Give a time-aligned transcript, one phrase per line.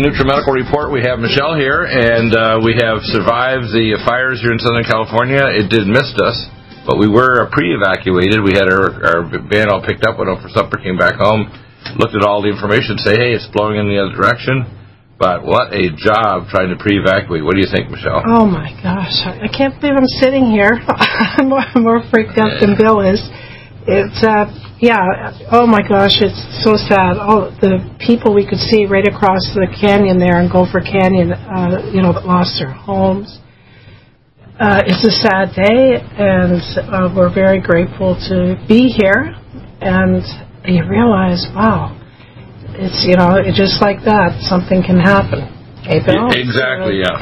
[0.00, 0.88] The NutriMedical Report.
[0.88, 5.44] We have Michelle here, and uh, we have survived the fires here in Southern California.
[5.52, 6.36] It did miss us,
[6.88, 8.40] but we were pre-evacuated.
[8.40, 11.52] We had our, our van all picked up, went out for supper, came back home,
[12.00, 14.64] looked at all the information, say, hey, it's blowing in the other direction.
[15.20, 17.44] But what a job trying to pre-evacuate.
[17.44, 18.24] What do you think, Michelle?
[18.24, 20.80] Oh my gosh, I can't believe I'm sitting here.
[21.36, 23.20] I'm more, more freaked out than Bill is.
[23.86, 24.44] It's uh,
[24.80, 27.16] yeah, oh my gosh, it's so sad.
[27.16, 31.88] All the people we could see right across the canyon there in Gopher Canyon, uh,
[31.92, 33.40] you know, that lost their homes.
[34.60, 36.60] Uh, it's a sad day, and
[36.92, 39.32] uh, we're very grateful to be here.
[39.80, 40.20] And
[40.68, 41.96] you realize, wow,
[42.76, 45.48] it's you know, it, just like that, something can happen.
[46.04, 46.28] Bill?
[46.36, 47.16] Exactly, yeah.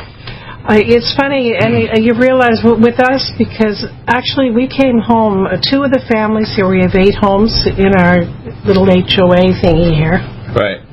[0.68, 5.48] It's funny, and you realize with us because actually we came home.
[5.48, 8.28] Uh, two of the families here, we have eight homes in our
[8.68, 10.20] little HOA thingy here.
[10.52, 10.84] Right.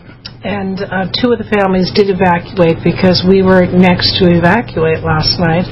[0.47, 5.44] And uh, two of the families did evacuate because we were next to evacuate last
[5.44, 5.68] night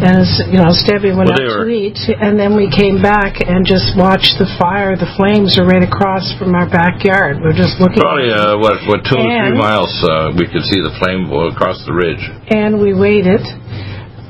[0.00, 3.62] and you know, Stevie went well, out to eat, and then we came back and
[3.62, 4.98] just watched the fire.
[4.98, 7.38] The flames are right across from our backyard.
[7.38, 8.02] We're just looking.
[8.02, 11.78] Probably uh, what what two or three miles uh, we could see the flame across
[11.86, 12.22] the ridge.
[12.50, 13.42] And we waited.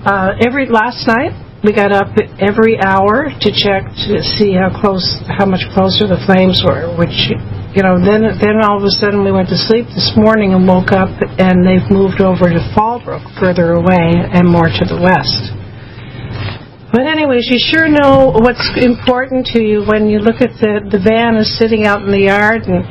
[0.04, 1.32] Uh, every last night
[1.64, 5.00] we got up every hour to check to see how close,
[5.32, 6.92] how much closer the flames were.
[7.00, 7.32] Which
[7.74, 10.62] you know, then then all of a sudden we went to sleep this morning and
[10.62, 11.10] woke up
[11.42, 15.50] and they've moved over to Fallbrook, further away and more to the west.
[16.94, 21.02] But anyways, you sure know what's important to you when you look at the the
[21.02, 22.86] van is sitting out in the yard and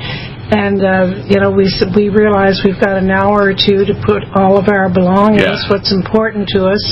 [0.54, 1.66] and uh, you know we
[1.98, 5.66] we realize we've got an hour or two to put all of our belongings, yeah.
[5.66, 6.84] what's important to us,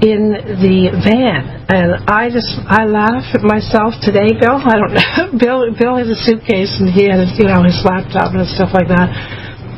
[0.00, 0.32] in
[0.64, 1.68] the van.
[1.68, 4.56] And I just I laugh at myself today, Bill.
[4.56, 5.36] I don't know.
[5.44, 8.88] Bill Bill has a suitcase and he had you know his laptop and stuff like
[8.88, 9.12] that.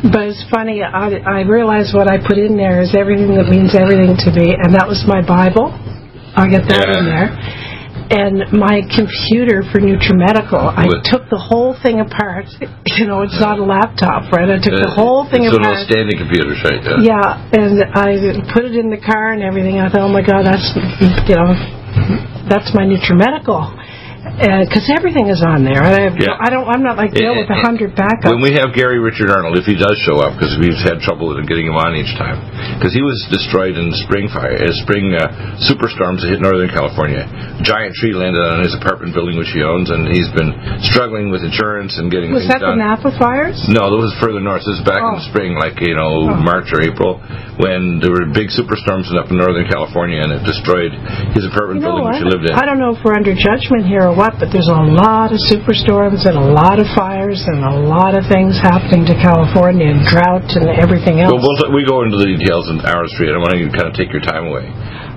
[0.06, 0.86] But it's funny.
[0.86, 4.54] I I realize what I put in there is everything that means everything to me,
[4.54, 5.74] and that was my Bible
[6.36, 7.00] I'll get that yeah.
[7.00, 7.28] in there.
[8.06, 12.46] And my computer for NutriMedical, I took the whole thing apart.
[12.96, 14.48] You know, it's not a laptop, right?
[14.48, 15.52] I took uh, the whole thing it's apart.
[15.52, 16.80] It's one of those standing computers, right?
[16.80, 17.12] Yeah.
[17.12, 18.16] yeah, and I
[18.56, 19.76] put it in the car and everything.
[19.76, 20.64] I thought, oh my God, that's
[21.28, 21.52] you know,
[22.48, 23.76] that's my NutriMedical
[24.36, 25.80] because uh, everything is on there.
[25.80, 26.36] I, have, yeah.
[26.36, 26.68] I don't.
[26.68, 28.28] I'm not like Bill with a hundred backups.
[28.28, 31.32] When we have Gary Richard Arnold, if he does show up, because we've had trouble
[31.48, 32.44] getting him on each time,
[32.76, 37.24] because he was destroyed in spring fire, uh, spring uh, superstorms that hit Northern California.
[37.24, 40.52] A Giant tree landed on his apartment building, which he owns, and he's been
[40.84, 42.36] struggling with insurance and getting.
[42.36, 42.76] Was that done.
[42.76, 43.56] the Napa fires?
[43.72, 44.68] No, that was further north.
[44.68, 45.16] This is back oh.
[45.16, 46.44] in the spring, like you know oh.
[46.44, 47.24] March or April,
[47.56, 50.92] when there were big superstorms up in Northern California, and it destroyed
[51.32, 52.20] his apartment you know building, what?
[52.20, 52.52] which he lived in.
[52.52, 55.38] I don't know if we're under judgment here or what, but there's a lot of
[55.46, 60.02] superstorms and a lot of fires and a lot of things happening to California and
[60.10, 61.30] drought and everything else.
[61.30, 63.30] Well, we'll we go into the details in our street.
[63.30, 64.66] I don't want to kind of take your time away.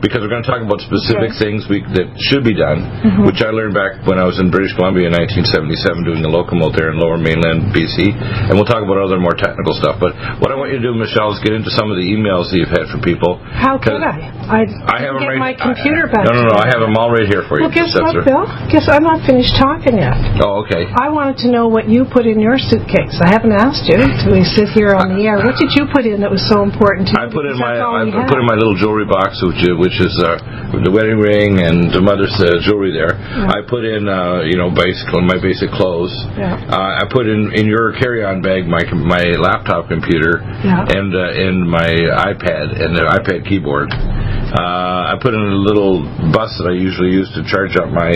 [0.02, 3.26] Because we're going to talk about specific things we, that should be done, Mm-hmm.
[3.28, 6.80] which I learned back when I was in British Columbia in 1977 doing the locomotive
[6.80, 8.16] there in Lower Mainland, BC.
[8.16, 10.00] And we'll talk about other more technical stuff.
[10.00, 12.48] But what I want you to do, Michelle, is get into some of the emails
[12.52, 13.36] that you've had from people.
[13.52, 14.32] How could I?
[14.48, 15.52] I, I have get right.
[15.52, 16.24] my computer I, back.
[16.24, 16.56] No, no, no.
[16.56, 17.68] I have them all right here for you.
[17.68, 18.24] Well, guess what.
[18.24, 18.48] Bill?
[18.72, 20.16] Guess I'm not finished talking yet.
[20.40, 20.88] Oh, okay.
[20.88, 23.20] I wanted to know what you put in your suitcase.
[23.20, 25.44] I haven't asked you till we sit here on the air.
[25.44, 27.20] What did you put in that was so important to you?
[27.20, 30.14] I put in my I put in my little jewelry box, which uh, which is
[30.22, 30.38] uh,
[30.86, 33.18] the wedding ring and the mother's uh, jewelry there.
[33.50, 36.14] I put in uh, you know basically my basic clothes.
[36.38, 36.62] Yeah.
[36.70, 40.86] Uh, I put in in your carry-on bag my my laptop computer Yeah.
[40.86, 41.90] and uh, and my
[42.22, 43.90] iPad and the iPad keyboard.
[43.90, 48.14] Uh, I put in a little bus that I usually use to charge up my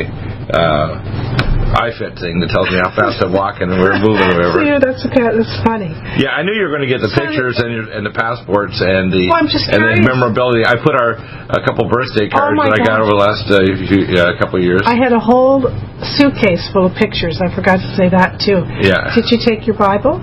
[0.54, 4.38] uh, iFit thing that tells me how fast I'm walking and where I'm moving or
[4.38, 4.62] whatever.
[4.62, 5.25] Yeah, that's okay.
[5.25, 5.90] That's funny.
[6.22, 7.34] Yeah, I knew you were going to get the Sorry.
[7.34, 10.66] pictures and, your, and the passports and the Well, and the memorability.
[10.66, 11.18] I put our
[11.50, 14.62] a couple birthday cards Oh, that I got over the last uh, few, uh, couple
[14.62, 14.86] of years.
[14.86, 15.66] I had a whole
[16.18, 17.42] suitcase full of pictures.
[17.42, 18.62] I forgot to say that too.
[18.81, 19.10] Yeah.
[19.18, 20.22] Did you take your Bible?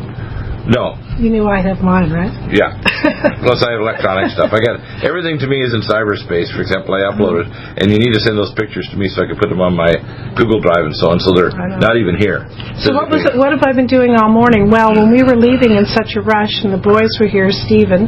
[0.69, 2.31] No, You knew I'd have mine, right?
[2.53, 2.77] yeah.
[3.45, 4.53] Plus, I have electronic stuff.
[4.53, 6.53] I got everything to me is in cyberspace.
[6.53, 7.49] For example, I uploaded,
[7.81, 9.73] and you need to send those pictures to me so I can put them on
[9.73, 9.91] my
[10.37, 11.19] Google Drive and so on.
[11.21, 12.45] So they're not even here.
[12.85, 14.69] So what was it, what have I been doing all morning?
[14.69, 18.07] Well, when we were leaving in such a rush and the boys were here, Stephen,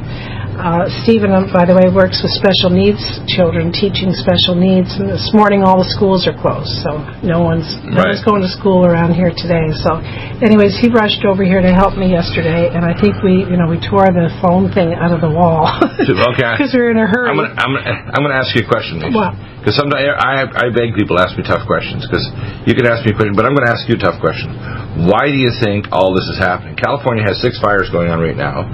[0.58, 3.00] uh, Stephen, uh, by the way, works with special needs
[3.32, 4.92] children, teaching special needs.
[5.00, 8.12] And this morning, all the schools are closed, so no one's no Right.
[8.12, 9.72] one's going to school around here today.
[9.80, 9.96] So,
[10.44, 13.68] anyways, he rushed over here to help me yesterday, and I think we, you know,
[13.68, 15.68] we tore the phone thing out of the wall
[16.32, 16.52] Okay.
[16.56, 17.32] because we were in a hurry.
[17.32, 19.00] I'm gonna, I'm, gonna, I'm gonna ask you a question?
[19.00, 22.02] Because sometimes I, I beg people to ask me tough questions.
[22.02, 22.26] Because
[22.66, 24.50] you can ask me a question, but I'm going to ask you a tough question.
[25.06, 26.74] Why do you think all this is happening?
[26.74, 28.66] California has six fires going on right now.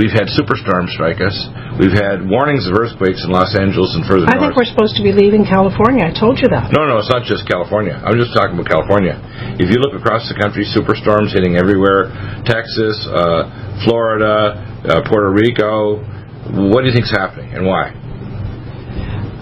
[0.00, 1.36] We've had superstorm strike us.
[1.78, 5.04] We've had warnings of earthquakes in Los Angeles and further I think we're supposed to
[5.04, 6.08] be leaving California.
[6.08, 6.72] I told you that.
[6.72, 7.96] No, no, it's not just California.
[8.00, 9.16] I'm just talking about California.
[9.60, 12.10] If you look across the country, superstorms hitting everywhere.
[12.48, 14.58] Texas, uh, Florida,
[14.88, 16.02] uh, Puerto Rico.
[16.72, 17.92] What do you think's happening and why?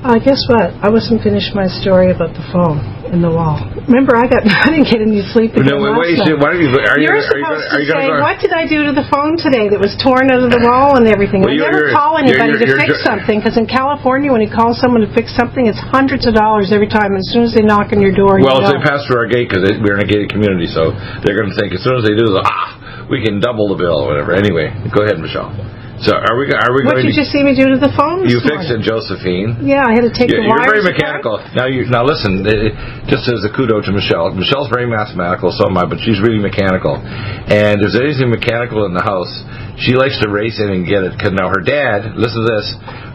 [0.03, 0.75] Uh, guess what?
[0.83, 3.59] I wasn't finished my story about the phone in the wall.
[3.89, 5.57] Remember, I got I didn't get any sleep.
[5.57, 6.37] No, wait, wait, night.
[6.37, 6.71] why don't you?
[6.77, 7.09] Are you?
[7.09, 8.21] You're you, supposed gonna, are you to say, go?
[8.21, 11.01] what did I do to the phone today that was torn out of the wall
[11.01, 11.41] and everything?
[11.41, 14.77] Well, we you're- never call anybody to fix something because in California, when you call
[14.77, 17.17] someone to fix something, it's hundreds of dollars every time.
[17.17, 19.31] As soon as they knock on your door, Well, if you they pass through our
[19.31, 20.93] gate because we're in a gated community, so
[21.25, 24.05] they're going to think as soon as they do, ah, we can double the bill
[24.05, 24.37] or whatever.
[24.37, 25.78] Anyway, go ahead, Michelle.
[25.99, 26.47] So are we?
[26.55, 27.21] Are we what going did to?
[27.21, 28.23] you see me do to the phone?
[28.23, 28.87] You fixed morning?
[28.87, 29.51] it, Josephine.
[29.67, 30.71] Yeah, I had to take You're, the you're wires.
[30.79, 30.95] very apart.
[30.95, 31.35] mechanical.
[31.59, 32.47] Now, you now listen.
[32.47, 32.71] eh,
[33.11, 36.39] Just as a kudo to Michelle, Michelle's very mathematical, so am I, but she's really
[36.39, 37.03] mechanical.
[37.03, 39.31] And if there's anything mechanical in the house,
[39.79, 41.15] she likes to race in and get it.
[41.17, 42.67] Because now her dad, listen to this.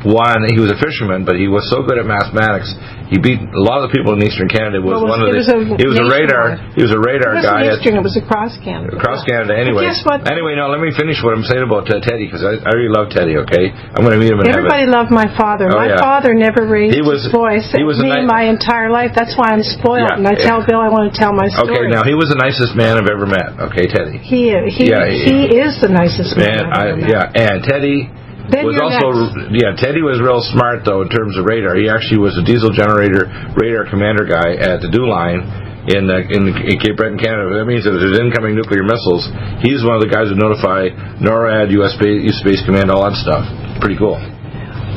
[0.04, 2.68] One, he was a fisherman, but he was so good at mathematics,
[3.08, 4.84] he beat a lot of the people in Eastern Canada.
[4.84, 5.40] Was Well, was- one of it the.
[5.40, 6.60] was a he was a radar.
[6.76, 7.72] He was a radar It guy.
[7.72, 9.00] at- Eastern, it was across Canada.
[9.00, 9.88] Across Canada, anyway.
[9.88, 10.28] guess what?
[10.28, 12.92] Anyway, now let me finish what I'm saying about uh, Teddy because I, I really
[12.92, 13.40] love Teddy.
[13.48, 15.72] Okay, I'm going to meet him in Everybody loved my father.
[15.72, 16.04] Oh, my yeah.
[16.04, 19.16] father never raised He was- his voice he at was me ni- my entire life.
[19.16, 20.04] That's why I'm spoiled.
[20.12, 20.20] Yeah.
[20.20, 21.80] And I tell Bill I want to tell my story.
[21.80, 23.72] Okay, now he was the nicest man I've ever met.
[23.72, 24.20] Okay, Teddy.
[24.20, 26.53] he he Yeah, he, is the nicest man.
[26.62, 28.10] I've I, yeah, and Teddy
[28.52, 29.56] Then was also next.
[29.56, 29.72] yeah.
[29.80, 31.76] Teddy was real smart though in terms of radar.
[31.80, 35.42] He actually was a diesel generator radar commander guy at the Dew Line
[35.88, 37.60] in uh, in, in Cape Breton, Canada.
[37.60, 39.28] That means that if there's incoming nuclear missiles,
[39.64, 41.96] he's one of the guys who notify NORAD, U.S.
[42.00, 42.40] Space, U.S.
[42.40, 43.44] Space Command, all that stuff.
[43.84, 44.16] Pretty cool.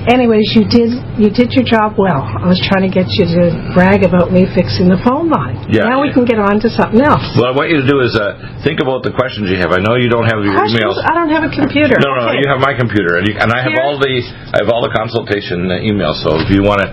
[0.06, 2.22] Anyways, you did you did your job well.
[2.22, 5.58] I was trying to get you to brag about me fixing the phone line.
[5.66, 5.90] Yeah.
[5.90, 7.26] Now we can get on to something else.
[7.34, 9.74] What I want you to do is uh, think about the questions you have.
[9.74, 10.78] I know you don't have your Questions?
[10.78, 10.94] emails.
[11.02, 11.98] I don't have a computer.
[11.98, 12.38] No, no, Okay.
[12.38, 13.82] you have my computer, and, you, and I have Here?
[13.82, 14.14] all the
[14.54, 16.22] I have all the consultation uh, emails.
[16.22, 16.88] So if you want to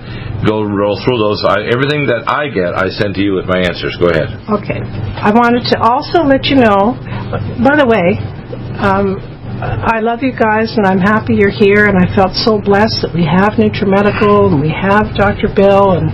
[0.49, 3.61] go roll through those, I, everything that I get, I send to you with my
[3.61, 3.93] answers.
[4.01, 4.41] Go ahead.
[4.57, 4.81] Okay.
[5.21, 6.97] I wanted to also let you know,
[7.61, 8.17] by the way,
[8.81, 9.21] um,
[9.61, 13.13] I love you guys and I'm happy you're here and I felt so blessed that
[13.13, 15.53] we have NutriMedical and we have Dr.
[15.53, 16.09] Bill and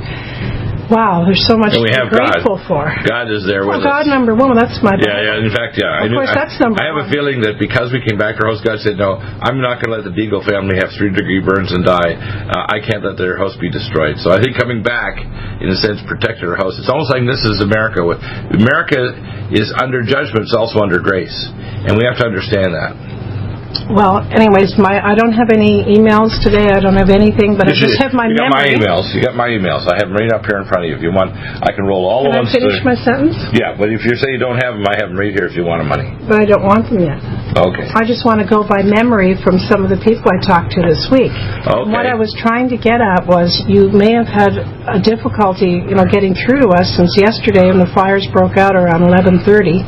[0.91, 2.67] wow, there's so much And we to have be grateful God.
[2.67, 2.83] for.
[3.07, 4.11] God is there with God us.
[4.11, 5.45] number one, that's my Yeah, yeah.
[5.45, 5.87] In fact, yeah.
[5.87, 8.19] I Of knew, course, I, that's number I have a feeling that because we came
[8.19, 10.77] back to our house, God said, "No, I'm not going to let the Deagle family
[10.81, 12.17] have three degree burns and die.
[12.17, 15.15] Uh, I can't let their house be destroyed." So I think coming back,
[15.61, 16.75] in a sense, protected our house.
[16.81, 18.01] It's almost like this is America.
[18.03, 18.19] With
[18.57, 19.13] America
[19.53, 21.37] is under judgment, it's also under grace,
[21.85, 23.08] and we have to understand that.
[23.89, 26.73] Well, anyways, my I don't have any emails today.
[26.73, 28.81] I don't have anything, but I just have my you got my memory.
[28.81, 29.05] emails.
[29.13, 29.85] You got my emails.
[29.85, 30.97] I have them right up here in front of you.
[30.97, 32.53] If you want, I can roll all Can the I ones.
[32.53, 33.37] finish that- my sentence?
[33.53, 35.53] Yeah, but if you say you don't have them, I have them right here if
[35.53, 36.09] you want them money.
[36.25, 37.21] But I don't want them yet.
[37.57, 37.85] Okay.
[37.93, 40.81] I just want to go by memory from some of the people I talked to
[40.81, 41.29] this week.
[41.33, 42.13] And What Okay.
[42.13, 44.53] I was trying to get at was you may have had
[44.89, 48.75] a difficulty, you know, getting through to us since yesterday when the fires broke out
[48.75, 49.81] around 11:30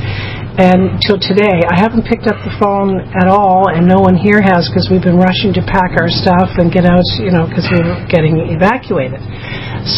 [0.59, 1.63] and till today.
[1.63, 5.03] I haven't picked up the phone at all, and no one here has because we've
[5.03, 8.35] been rushing to pack our stuff and get out, you know, because we were getting
[8.51, 9.23] evacuated.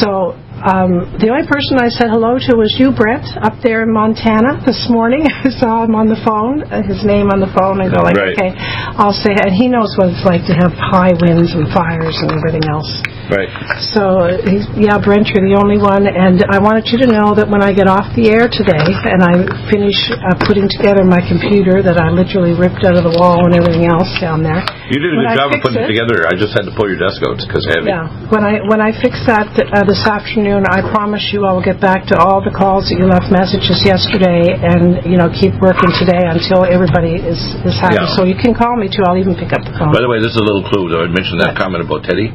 [0.01, 3.91] So um, the only person I said hello to was you, Brett, up there in
[3.91, 5.27] Montana this morning.
[5.47, 8.15] I saw him on the phone, uh, his name on the phone, and go like,
[8.15, 8.31] Right.
[8.31, 8.51] okay,
[8.95, 12.31] I'll say, and he knows what it's like to have high winds and fires and
[12.31, 12.87] everything else.
[13.27, 13.51] Right.
[13.95, 17.35] So, uh, he's, yeah, Brent, you're the only one, and I wanted you to know
[17.35, 21.19] that when I get off the air today and I finish uh, putting together my
[21.23, 24.63] computer that I literally ripped out of the wall and everything else down there.
[24.91, 26.27] You did a good job of putting it it- together.
[26.27, 27.89] I just had to pull your desk out because heavy.
[27.91, 31.65] Yeah, when I when I fix that uh, this afternoon, I promise you I will
[31.65, 35.57] get back to all the calls that you left messages yesterday, and you know keep
[35.57, 37.97] working today until everybody is is happy.
[37.97, 38.13] Yeah.
[38.13, 39.01] So you can call me too.
[39.09, 39.89] I'll even pick up the phone.
[39.89, 40.93] By the way, this is a little clue.
[40.93, 42.29] Though I mentioned that comment about Teddy.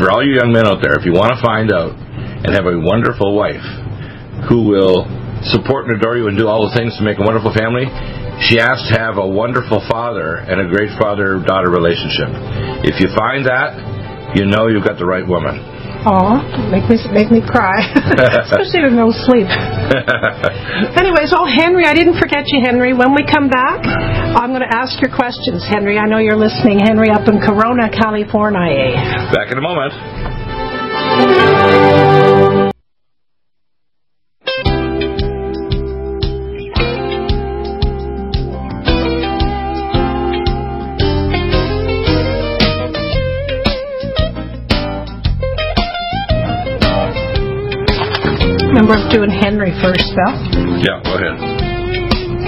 [0.00, 2.66] For all you young men out there, if you want to find out and have
[2.66, 3.62] a wonderful wife
[4.50, 5.06] who will
[5.46, 7.86] support and adore you and do all the things to make a wonderful family,
[8.42, 12.26] she has to have a wonderful father and a great father-daughter relationship.
[12.82, 15.73] If you find that, you know you've got the right woman.
[16.04, 17.80] Aw, make me make me cry,
[18.44, 19.48] especially with no sleep.
[21.00, 22.92] Anyways, oh Henry, I didn't forget you, Henry.
[22.92, 23.80] When we come back,
[24.36, 25.96] I'm going to ask your questions, Henry.
[25.96, 28.92] I know you're listening, Henry, up in Corona, California.
[29.32, 31.53] Back in a moment.
[48.84, 50.36] Remember, I'm doing Henry first, though.
[50.84, 52.44] Yeah, go ahead.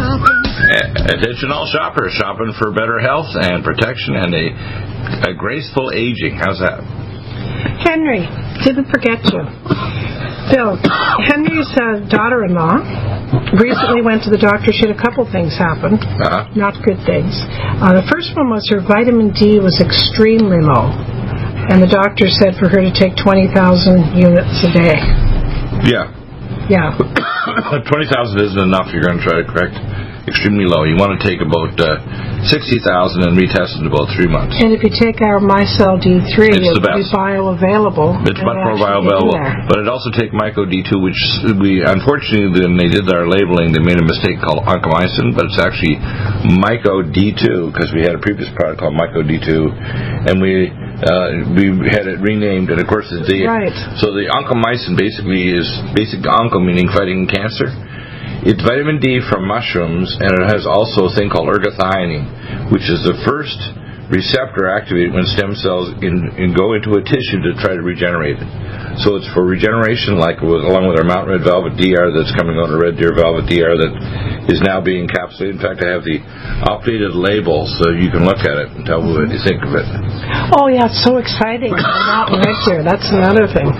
[0.00, 6.36] A- Attention all shoppers, shopping for better health and protection and a, a graceful aging.
[6.38, 6.80] How's that?
[7.84, 8.24] Henry,
[8.64, 9.42] didn't forget you.
[10.54, 10.78] Bill,
[11.26, 13.09] Henry's uh, daughter-in-law
[13.58, 14.72] recently went to the doctor.
[14.74, 16.50] She had a couple things happen, Uh-huh.
[16.58, 17.32] not good things.
[17.78, 20.90] Uh, the first one was her vitamin D was extremely low,
[21.70, 24.98] and the doctor said for her to take 20,000 units a day.
[25.86, 26.10] Yeah.
[26.70, 26.94] Yeah.
[27.90, 28.90] 20,000 isn't enough.
[28.94, 29.74] You're going to try to correct
[30.28, 30.84] extremely low.
[30.84, 32.00] You want to take about uh,
[32.48, 34.56] 60,000 and retest in about three months.
[34.60, 37.12] And if you take our MyCell D3, It's the best.
[37.12, 38.24] bioavailable.
[38.28, 39.68] It's much more bioavailable.
[39.68, 41.20] But it also take Myco D2, which
[41.60, 45.60] we unfortunately when they did our labeling, they made a mistake called oncomycin, but it's
[45.60, 45.96] actually
[46.60, 49.50] Myco D2 because we had a previous product called Myco D2,
[50.28, 50.68] and we
[51.00, 53.44] uh, we had it renamed, and of course it's D.
[53.44, 53.72] Right.
[54.00, 55.64] So the oncomycin basically is
[55.96, 57.68] basic onco meaning fighting cancer.
[58.42, 63.04] It's vitamin D from mushrooms, and it has also a thing called ergothioneine, which is
[63.04, 63.60] the first
[64.10, 68.36] receptor activated when stem cells in, in go into a tissue to try to regenerate
[68.42, 68.50] it.
[69.06, 72.58] So it's for regeneration, like with, along with our Mountain Red Velvet DR that's coming
[72.58, 73.92] out, or Red Deer Velvet DR that
[74.50, 75.56] is now being encapsulated.
[75.56, 76.18] In fact, I have the
[76.66, 79.72] updated label so you can look at it and tell me what you think of
[79.78, 79.86] it.
[80.58, 81.70] Oh, yeah, it's so exciting.
[81.70, 82.82] Not right here.
[82.82, 83.70] That's another thing.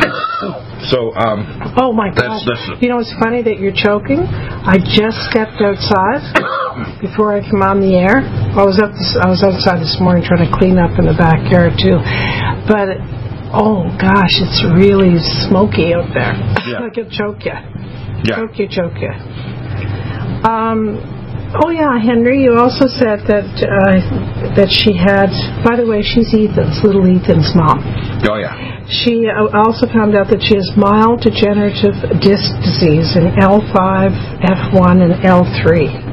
[0.88, 1.44] So, um,
[1.76, 2.46] Oh my That's- gosh!
[2.46, 4.22] that's- You know, it's funny that you're choking.
[4.24, 6.22] I just stepped outside
[7.04, 8.22] before I came on the air.
[8.50, 8.90] I was up.
[8.90, 12.02] This, I was outside this morning trying to clean up in the backyard too,
[12.66, 12.98] but
[13.54, 16.34] oh gosh, it's really smoky out there.
[16.66, 16.82] Yeah.
[16.90, 17.54] like it choke you,
[18.26, 18.42] yeah.
[18.42, 19.14] choke you, choke you.
[20.42, 20.98] Um.
[21.62, 22.42] Oh yeah, Henry.
[22.42, 24.02] You also said that uh,
[24.58, 25.30] that she had.
[25.62, 27.86] By the way, she's Ethan's little Ethan's mom.
[28.26, 28.82] Oh, yeah.
[28.90, 34.10] She uh, also found out that she has mild degenerative disc disease in L5,
[34.42, 36.10] S1, and L3.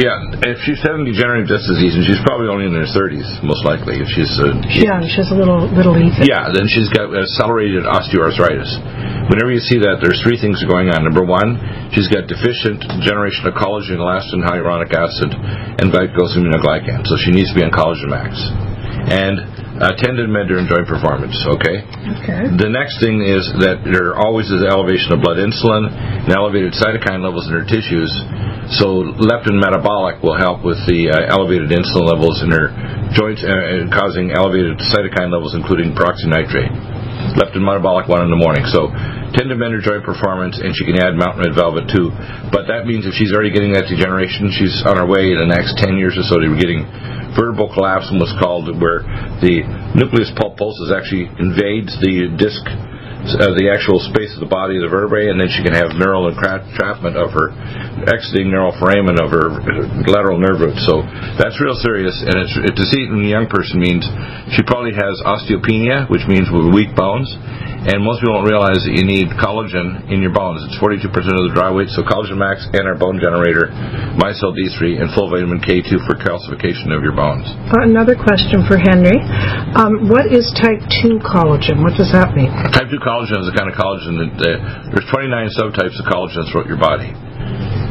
[0.00, 3.62] Yeah, if she's having degenerative disc disease, and she's probably only in her 30s, most
[3.62, 6.26] likely, if she's uh, Yeah, she has a little little Ethan.
[6.26, 9.30] Yeah, then she's got accelerated osteoarthritis.
[9.30, 11.06] Whenever you see that, there's three things going on.
[11.06, 11.56] Number one,
[11.94, 15.30] she's got deficient generation of collagen, elastin, hyaluronic acid,
[15.78, 17.06] and glycosaminoglycan.
[17.06, 18.34] So she needs to be on collagen max.
[19.08, 21.82] And uh, tendon mender and joint performance, okay?
[22.22, 22.54] Okay.
[22.54, 27.18] The next thing is that there always is elevation of blood insulin and elevated cytokine
[27.18, 28.10] levels in her tissues.
[28.78, 32.70] So leptin metabolic will help with the uh, elevated insulin levels in her
[33.10, 36.91] joints uh, causing elevated cytokine levels, including peroxynitrite.
[37.38, 38.66] Leptin metabolic one in the morning.
[38.68, 38.90] So
[39.32, 42.12] Tendon Mender joint performance, and she can add Mountain Red Velvet too.
[42.52, 45.48] But that means if she's already getting that degeneration, she's on her way in the
[45.48, 46.84] next 10 years or so to getting
[47.32, 49.00] vertebral collapse, and what's called, where
[49.40, 49.64] the
[49.96, 52.60] nucleus pulposus actually invades the disc
[53.38, 55.94] uh, the actual space of the body of the vertebrae, and then she can have
[55.94, 57.54] neural entrapment of her
[58.10, 59.62] exiting neural foramen of her
[60.10, 60.74] lateral nerve root.
[60.82, 61.06] So
[61.38, 64.02] that's real serious, and it's, it, to see it in a young person means
[64.54, 67.30] she probably has osteopenia, which means with weak bones,
[67.82, 70.62] and most people don't realize that you need collagen in your bones.
[70.70, 73.74] It's 42% of the dry weight, so Collagen Max and our bone generator,
[74.14, 77.42] MyCell D3, and full vitamin K2 for calcification of your bones.
[77.82, 79.18] Another question for Henry.
[79.74, 81.82] Um, what is type 2 collagen?
[81.82, 82.54] What does that mean?
[82.70, 86.46] Type 2 collagen is the kind of collagen that uh, there's 29 subtypes of collagen
[86.54, 87.10] throughout your body.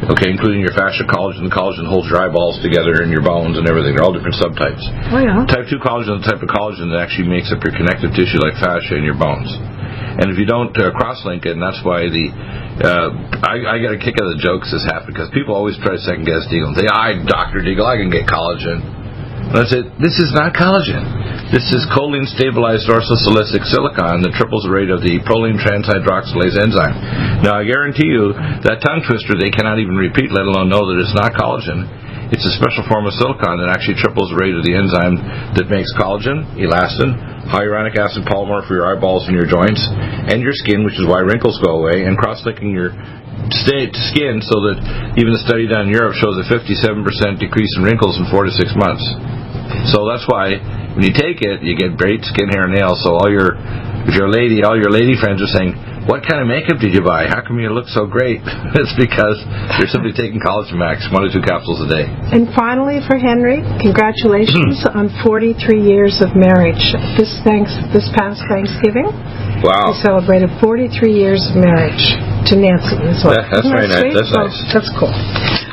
[0.01, 1.45] Okay, including your fascia collagen.
[1.45, 3.93] The collagen holds your eyeballs together and your bones and everything.
[3.93, 4.81] They're all different subtypes.
[5.13, 5.45] Oh, yeah.
[5.45, 8.41] Type 2 collagen is the type of collagen that actually makes up your connective tissue
[8.41, 9.53] like fascia in your bones.
[10.17, 12.33] And if you don't uh, cross-link it, and that's why the
[12.81, 13.13] uh,
[13.45, 15.93] I, I get a kick out of the jokes this happened because people always try
[15.93, 19.00] to second guess Deagle and say, "I, Doctor Deagle, I can get collagen."
[19.49, 21.01] And I said, "This is not collagen.
[21.51, 27.41] This is choline stabilized orthosilicic silicon that triples the rate of the proline transhydroxylase enzyme."
[27.43, 28.33] Now I guarantee you
[28.63, 31.89] that tongue twister they cannot even repeat, let alone know that it's not collagen.
[32.31, 35.19] It's a special form of silicon that actually triples the rate of the enzyme
[35.59, 37.11] that makes collagen, elastin,
[37.51, 39.83] hyaluronic acid polymer for your eyeballs and your joints,
[40.31, 42.95] and your skin, which is why wrinkles go away, and cross-linking your
[43.51, 44.79] skin so that
[45.19, 47.03] even the study done in Europe shows a 57%
[47.35, 49.03] decrease in wrinkles in four to six months.
[49.91, 50.55] So that's why
[50.95, 53.03] when you take it, you get great skin, hair, and nails.
[53.03, 53.59] So all your,
[54.07, 55.75] if you're a lady, all your lady friends are saying,
[56.09, 57.29] what kind of makeup did you buy?
[57.29, 58.41] How come you look so great?
[58.77, 59.37] it's because
[59.77, 62.05] you're simply taking Collagen Max, one or two capsules a day.
[62.33, 66.81] And finally, for Henry, congratulations on 43 years of marriage.
[67.17, 69.09] This thanks this past Thanksgiving,
[69.61, 69.93] Wow.
[69.93, 72.01] we celebrated 43 years of marriage
[72.49, 72.97] to Nancy.
[72.97, 74.13] That- that's very that nice.
[74.17, 74.57] That's nice.
[74.73, 75.13] That's cool.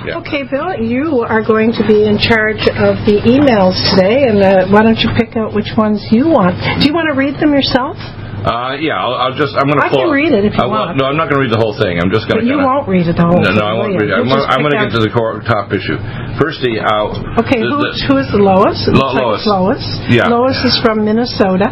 [0.04, 0.20] Yeah.
[0.20, 4.68] Okay, Bill, you are going to be in charge of the emails today, and uh,
[4.68, 6.56] why don't you pick out which ones you want?
[6.80, 7.96] Do you want to read them yourself?
[8.38, 10.06] Uh, yeah, I'll, I'll just, I'm going to pull.
[10.06, 10.94] I can read it if you I want.
[10.94, 11.98] No, I'm not going to read the whole thing.
[11.98, 13.98] I'm just going to you won't read it the whole No, no, thing, I won't
[13.98, 14.16] will read it.
[14.18, 15.98] I'm, You'll just I'm going to pick get to the core, top issue.
[16.38, 18.78] Firstly, uh, Okay, the- who, the- who is Lois?
[18.86, 19.84] It Lo- looks like it's Lois.
[20.06, 20.30] Yeah.
[20.30, 21.66] Lois is from Minnesota.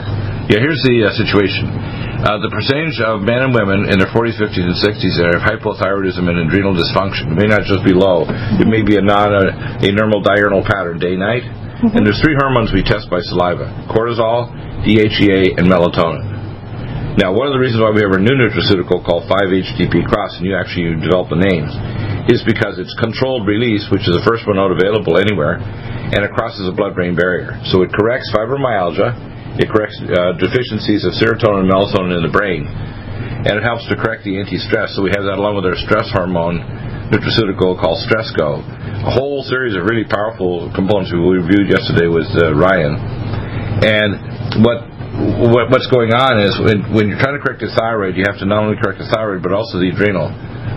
[0.50, 1.70] Yeah, here's the uh, situation.
[2.26, 5.44] Uh, the percentage of men and women in their 40s, 50s, and 60s that have
[5.46, 8.26] hypothyroidism and adrenal dysfunction may not just be low.
[8.58, 9.54] It may be a non a,
[9.86, 11.46] a normal diurnal pattern, day night.
[11.78, 14.48] And there's three hormones we test by saliva: cortisol,
[14.82, 16.35] DHEA, and melatonin.
[17.16, 20.44] Now, one of the reasons why we have a new nutraceutical called 5-HTP Cross, and
[20.44, 21.72] you actually develop the names,
[22.28, 26.28] is because it's controlled release, which is the first one out available anywhere, and it
[26.36, 27.56] crosses a blood-brain barrier.
[27.72, 32.68] So it corrects fibromyalgia, it corrects uh, deficiencies of serotonin and melatonin in the brain,
[32.68, 34.92] and it helps to correct the anti-stress.
[34.92, 36.60] So we have that along with our stress hormone
[37.08, 38.60] nutraceutical called Stressco.
[39.08, 43.00] A whole series of really powerful components we reviewed yesterday with uh, Ryan.
[43.80, 48.16] And what what, what's going on is when, when you're trying to correct the thyroid,
[48.16, 50.28] you have to not only correct the thyroid but also the adrenal.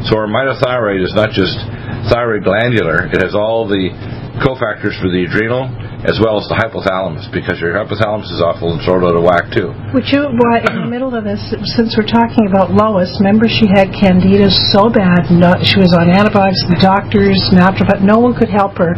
[0.07, 1.59] So our mitothyroid is not just
[2.07, 3.91] thyroid glandular; it has all the
[4.39, 5.67] cofactors for the adrenal
[6.07, 9.51] as well as the hypothalamus because your hypothalamus is awful and thrown out of whack
[9.51, 9.75] too.
[9.91, 11.43] Would you, why, in the middle of this,
[11.75, 16.07] since we're talking about Lois, remember she had candida so bad, no, she was on
[16.07, 18.95] antibiotics, the doctors, naturopath, no one could help her.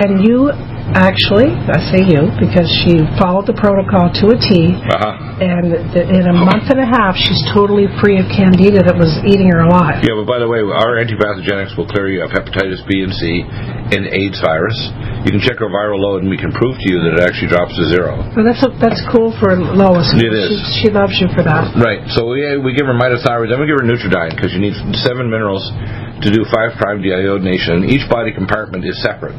[0.00, 0.48] And you
[0.96, 5.12] actually, I say you, because she followed the protocol to a T, Uh-huh.
[5.42, 9.48] and in a month and a half, she's totally free of candida that was eating
[9.52, 10.00] her alive.
[10.04, 13.44] Yeah, but by the way, our antipathogenics will clear you of hepatitis B and C
[13.96, 14.76] and AIDS virus.
[15.26, 17.48] You can check her viral load, and we can prove to you that it actually
[17.52, 18.20] drops to zero.
[18.32, 20.08] Well, that's that's cool for Lois.
[20.14, 20.52] It is.
[20.80, 21.74] She, she loves you for that.
[21.76, 22.06] Right.
[22.14, 25.28] So we we give her mitothyroid, then we give her Nutridyne because you need seven
[25.28, 25.64] minerals
[26.22, 29.36] to do five prime deiodination, and each body compartment is separate.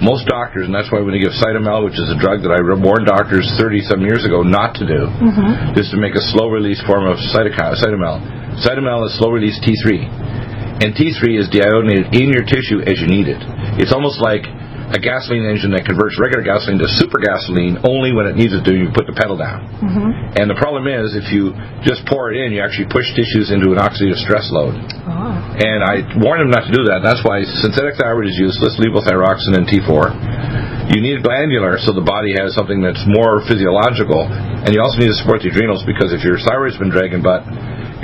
[0.00, 2.62] Most doctors, and that's why when they give Cytomel, which is a drug that I
[2.62, 5.76] warned doctors 30 some years ago not to do, mm-hmm.
[5.78, 8.18] is to make a slow release form of cytokine, Cytomel.
[8.64, 13.28] Cytomel is slow release T3, and T3 is deiodinated in your tissue as you need
[13.28, 13.38] it.
[13.78, 14.48] It's almost like
[14.92, 18.60] a gasoline engine that converts regular gasoline to super gasoline only when it needs it
[18.68, 18.72] to.
[18.76, 19.64] You put the pedal down.
[19.80, 20.36] Mm-hmm.
[20.36, 23.72] And the problem is, if you just pour it in, you actually push tissues into
[23.72, 24.76] an oxidative stress load.
[25.08, 25.32] Oh.
[25.56, 27.00] And I warned them not to do that.
[27.00, 30.92] That's why synthetic thyroid is useless, levothyroxine and T4.
[30.92, 34.28] You need glandular so the body has something that's more physiological.
[34.28, 37.48] And you also need to support the adrenals because if your thyroid's been dragging butt,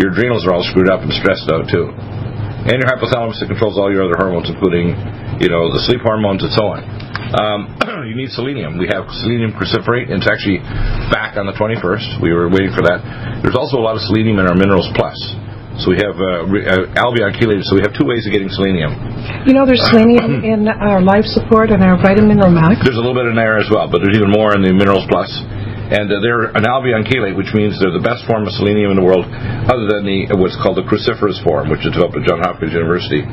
[0.00, 1.92] your adrenals are all screwed up and stressed out too.
[2.66, 4.98] And your hypothalamus that controls all your other hormones, including,
[5.38, 6.82] you know, the sleep hormones and so on.
[7.38, 7.60] Um,
[8.08, 8.80] you need selenium.
[8.80, 10.64] We have selenium cruciferate, and it's actually
[11.12, 12.24] back on the 21st.
[12.24, 13.04] We were waiting for that.
[13.44, 15.16] There's also a lot of selenium in our Minerals Plus.
[15.78, 17.62] So we have uh, re- uh, albion chelated.
[17.62, 18.90] So we have two ways of getting selenium.
[19.46, 22.82] You know, there's selenium in our life support and our vitamin Romac.
[22.82, 25.06] There's a little bit in there as well, but there's even more in the Minerals
[25.06, 25.30] Plus.
[25.88, 28.98] And uh, they're an albion chelate, which means they're the best form of selenium in
[29.00, 32.44] the world, other than the what's called the cruciferous form, which is developed at Johns
[32.44, 33.24] Hopkins University.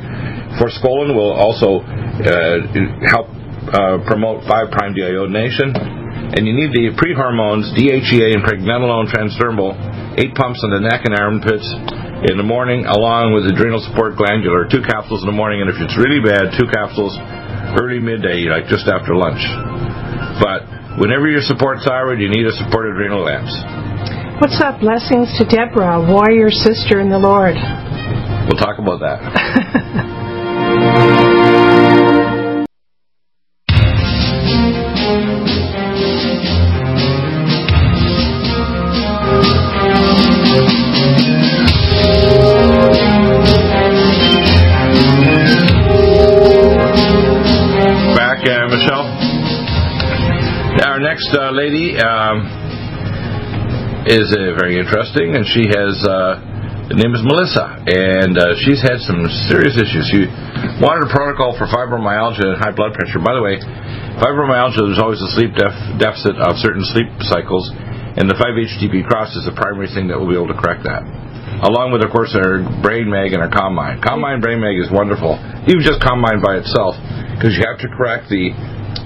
[0.55, 2.63] Forskolin will also uh,
[3.11, 3.27] help
[3.67, 5.75] uh, promote 5' deiodination.
[6.15, 9.75] And you need the pre-hormones, DHEA and pregnenolone transdermal,
[10.17, 11.67] eight pumps in the neck and armpits
[12.31, 15.75] in the morning, along with adrenal support glandular, two capsules in the morning, and if
[15.77, 17.13] it's really bad, two capsules
[17.77, 19.43] early midday, like just after lunch.
[20.97, 23.51] Whenever you support thyroid, you need to support adrenal glands.
[24.39, 24.79] What's up?
[24.79, 27.55] Blessings to Deborah, warrior sister in the Lord.
[28.47, 29.19] We'll talk about that.
[51.65, 52.45] lady um,
[54.05, 55.97] is uh, very interesting, and she has.
[56.05, 56.53] Uh,
[56.85, 60.05] the name is Melissa, and uh, she's had some serious issues.
[60.13, 60.29] She
[60.77, 63.17] wanted a protocol for fibromyalgia and high blood pressure.
[63.17, 63.57] By the way,
[64.21, 69.33] fibromyalgia there's always a sleep def- deficit of certain sleep cycles, and the 5-HTP cross
[69.33, 71.01] is the primary thing that will be able to correct that.
[71.65, 74.05] Along with, of course, our brain mag and our calm mind.
[74.05, 75.41] Calm mind brain mag is wonderful.
[75.65, 76.93] Even just calm mind by itself,
[77.33, 78.53] because you have to correct the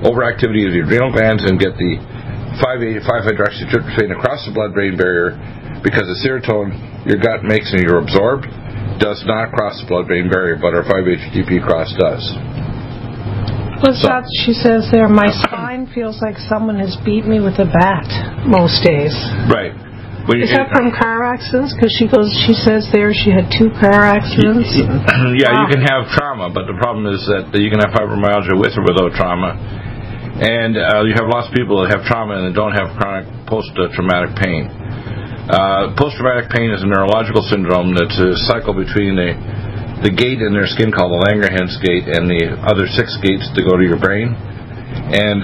[0.03, 2.18] overactivity of the adrenal glands and get the
[2.59, 5.35] 5-hydroxytryptophan across the blood-brain barrier,
[5.83, 6.75] because the serotonin
[7.07, 8.45] your gut makes and you're absorbed
[8.99, 12.23] does not cross the blood-brain barrier, but our 5-HTP cross does.
[13.79, 15.07] What's So- that she says there?
[15.07, 19.15] My spine feels like someone has beat me with a bat most days.
[19.47, 19.71] Right.
[20.27, 21.73] When Is that from car accidents?
[21.73, 24.69] Because she goes, she says there she had two car accidents.
[24.77, 28.77] yeah, you can have trauma, but the problem is that you can have fibromyalgia with
[28.77, 29.57] or without trauma.
[30.39, 34.39] And uh, you have lots of people that have trauma and don't have chronic post-traumatic
[34.39, 34.71] pain.
[35.51, 39.35] Uh, post-traumatic pain is a neurological syndrome that's a cycle between the
[39.99, 43.67] the gate in their skin called the Langerhans gate and the other six gates that
[43.67, 44.31] go to your brain.
[44.31, 45.43] And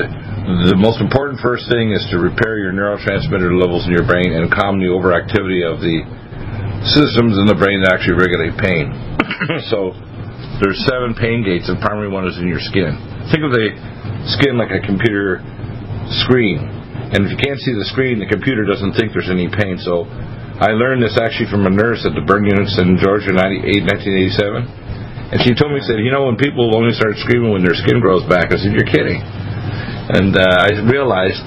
[0.71, 4.47] the most important first thing is to repair your neurotransmitter levels in your brain and
[4.47, 6.07] calm the overactivity of the
[6.87, 8.95] systems in the brain that actually regulate pain.
[9.67, 9.91] so
[10.63, 11.67] there's seven pain gates.
[11.67, 12.95] The primary one is in your skin.
[13.35, 13.75] Think of the
[14.27, 15.41] skin like a computer
[16.25, 16.61] screen.
[17.13, 19.77] And if you can't see the screen, the computer doesn't think there's any pain.
[19.77, 20.09] So
[20.57, 24.85] I learned this actually from a nurse at the burn units in Georgia, 98, 1987.
[25.35, 27.99] And she told me, said, you know, when people only start screaming when their skin
[27.99, 29.19] grows back, I said, you're kidding.
[29.19, 31.41] And uh, I realized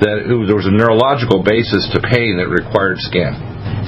[0.00, 3.36] that was, there was a neurological basis to pain that required skin.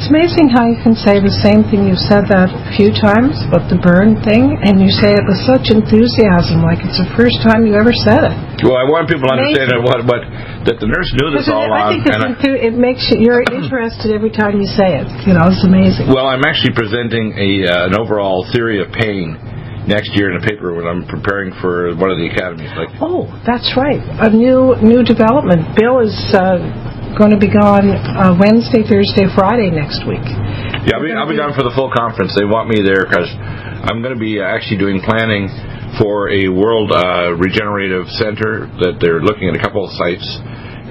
[0.01, 1.85] It's amazing how you can say the same thing.
[1.85, 5.37] You've said that a few times about the burn thing, and you say it with
[5.45, 8.33] such enthusiasm, like it's the first time you ever said it.
[8.65, 10.25] Well, I want people to understand that what, what
[10.65, 12.01] that the nurse knew this all it, I along.
[12.01, 15.05] think enthu- it makes you, you're interested every time you say it.
[15.29, 16.09] You know, it's amazing.
[16.09, 19.37] Well, I'm actually presenting a uh, an overall theory of pain
[19.85, 22.73] next year in a paper when I'm preparing for one of the academies.
[22.73, 24.01] Like, Oh, that's right.
[24.01, 25.77] A new new development.
[25.77, 26.57] Bill is uh,
[27.17, 30.23] going to be gone uh, Wednesday, Thursday, Friday next week.
[30.87, 32.35] yeah, I'll be, I'll be gone for the full conference.
[32.37, 33.29] They want me there because
[33.83, 35.49] I'm going to be actually doing planning
[35.99, 40.23] for a world uh, regenerative center that they're looking at a couple of sites,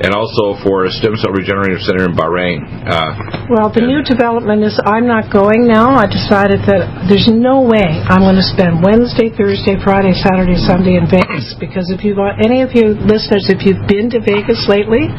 [0.02, 2.64] and also for a stem cell regenerative center in Bahrain.
[2.88, 5.96] Uh, Well, the new development is I'm not going now.
[5.96, 10.96] I decided that there's no way I'm going to spend Wednesday, Thursday, Friday, Saturday, Sunday
[10.96, 14.64] in Vegas because if you want any of you listeners, if you've been to Vegas
[14.72, 15.10] lately,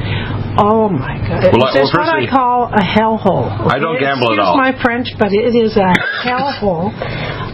[0.56, 3.50] oh my God, Well, well, what I call a hellhole.
[3.68, 4.56] I don't gamble at Excuse all.
[4.56, 5.90] my French, but it is a
[6.24, 6.88] hellhole.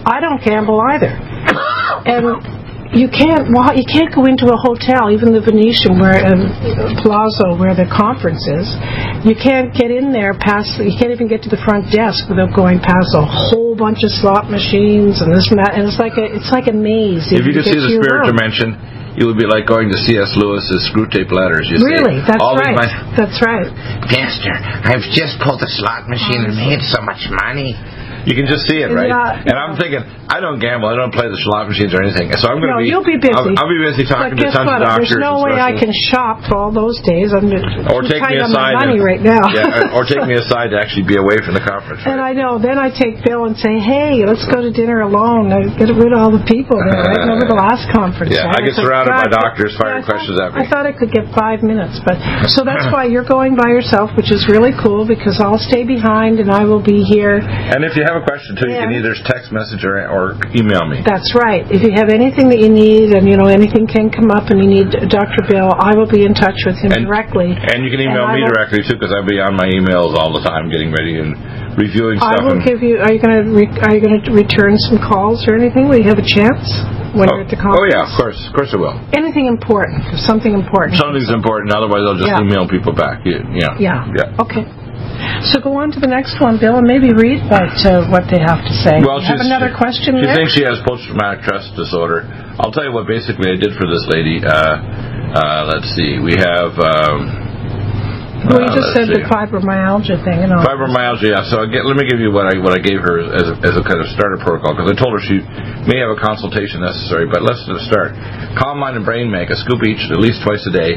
[0.07, 1.11] I don't gamble either,
[2.07, 2.66] and
[2.97, 6.49] you can't well, you can't go into a hotel, even the Venetian where um,
[7.05, 8.67] Plaza where the conference is.
[9.29, 10.81] You can't get in there past.
[10.81, 14.11] You can't even get to the front desk without going past a whole bunch of
[14.17, 15.77] slot machines and this and that.
[15.77, 17.29] And it's like a it's like a maze.
[17.29, 18.33] if you could see the spirit room.
[18.33, 18.69] dimension,
[19.21, 20.33] it would be like going to C.S.
[20.37, 21.69] Lewis's Screwtape letters.
[21.69, 21.89] You see.
[21.89, 22.77] Really, that's All these right.
[22.81, 23.69] my- That's right.
[24.09, 24.53] Pastor,
[24.89, 27.77] I've just pulled a slot machine and made so much money.
[28.27, 29.07] You can just see it, right?
[29.07, 30.91] Yeah, and I'm thinking, I don't gamble.
[30.91, 32.35] I don't play the slot machines or anything.
[32.43, 32.91] So I'm going No, to be.
[32.91, 33.31] you'll be busy.
[33.55, 34.83] I'll, I'll be busy talking to tons what?
[34.83, 35.15] of doctors.
[35.15, 37.31] There's no way I can shop for all those days.
[37.31, 38.83] I'm just Or take me on my aside.
[38.83, 39.47] money and, right now.
[39.55, 42.03] yeah, or take me aside to actually be away from the conference.
[42.03, 42.19] And?
[42.19, 42.59] I know.
[42.59, 45.55] Then I take Bill and say, "Hey, let's go to dinner alone.
[45.55, 47.07] I get rid of all the people there.
[47.07, 47.23] Right?
[47.31, 48.35] Remember the last conference?
[48.35, 48.59] Yeah, right?
[48.59, 50.95] I get surrounded by "God, doctors firing yeah, thought- questions at me." I thought I
[50.99, 52.19] could get five minutes, but
[52.51, 56.43] so that's why you're going by yourself, which is really cool because I'll stay behind
[56.43, 57.39] and I will be here.
[57.39, 60.85] And if you have a question too, you can either text message or, or email
[60.89, 61.05] me.
[61.05, 61.65] That's right.
[61.69, 64.59] If you have anything that you need, and you know anything can come up, and
[64.61, 65.45] you need Dr.
[65.49, 67.53] Bill, I will be in touch with him And- directly.
[67.53, 70.33] And you can email And me directly too, because I'll be on my emails all
[70.33, 71.37] the time, getting ready and
[71.77, 72.41] reviewing stuff.
[72.41, 72.99] I will and, give you.
[72.99, 75.89] Are you going to re, Are you going to return some calls or anything?
[75.89, 76.65] Will you have a chance
[77.13, 77.81] when oh, you're at the conference?
[77.81, 78.97] oh yeah, of course, of course I will.
[79.13, 80.01] Anything important?
[80.25, 80.97] Something important.
[80.97, 82.41] Something's important, otherwise I'll just Yeah.
[82.45, 83.25] email people back.
[83.29, 83.45] Yeah.
[83.53, 84.09] Yeah.
[84.13, 84.43] Yeah.
[84.43, 84.65] Okay.
[85.53, 88.41] So go on to the next one, Bill, and maybe read what uh, what they
[88.43, 88.99] have to say.
[89.03, 90.35] Well, you have she's- another question She there?
[90.35, 92.27] thinks she has post-traumatic stress disorder.
[92.59, 94.41] I'll tell you what basically I did for this lady.
[94.43, 96.19] Uh, uh, let's see.
[96.19, 96.73] We have.
[96.81, 97.47] Um,
[98.47, 100.63] well, you uh, just said let's the fibromyalgia thing and all.
[100.63, 101.43] Fibromyalgia, yeah.
[101.51, 103.75] So get, let me give you what I what I gave her as a, as
[103.75, 105.43] a kind of starter protocol because I told her she
[105.91, 107.27] may have a consultation necessary.
[107.27, 108.15] But let's just start.
[108.55, 110.95] Calm Mind and Brain Mag a scoop each at least twice a day.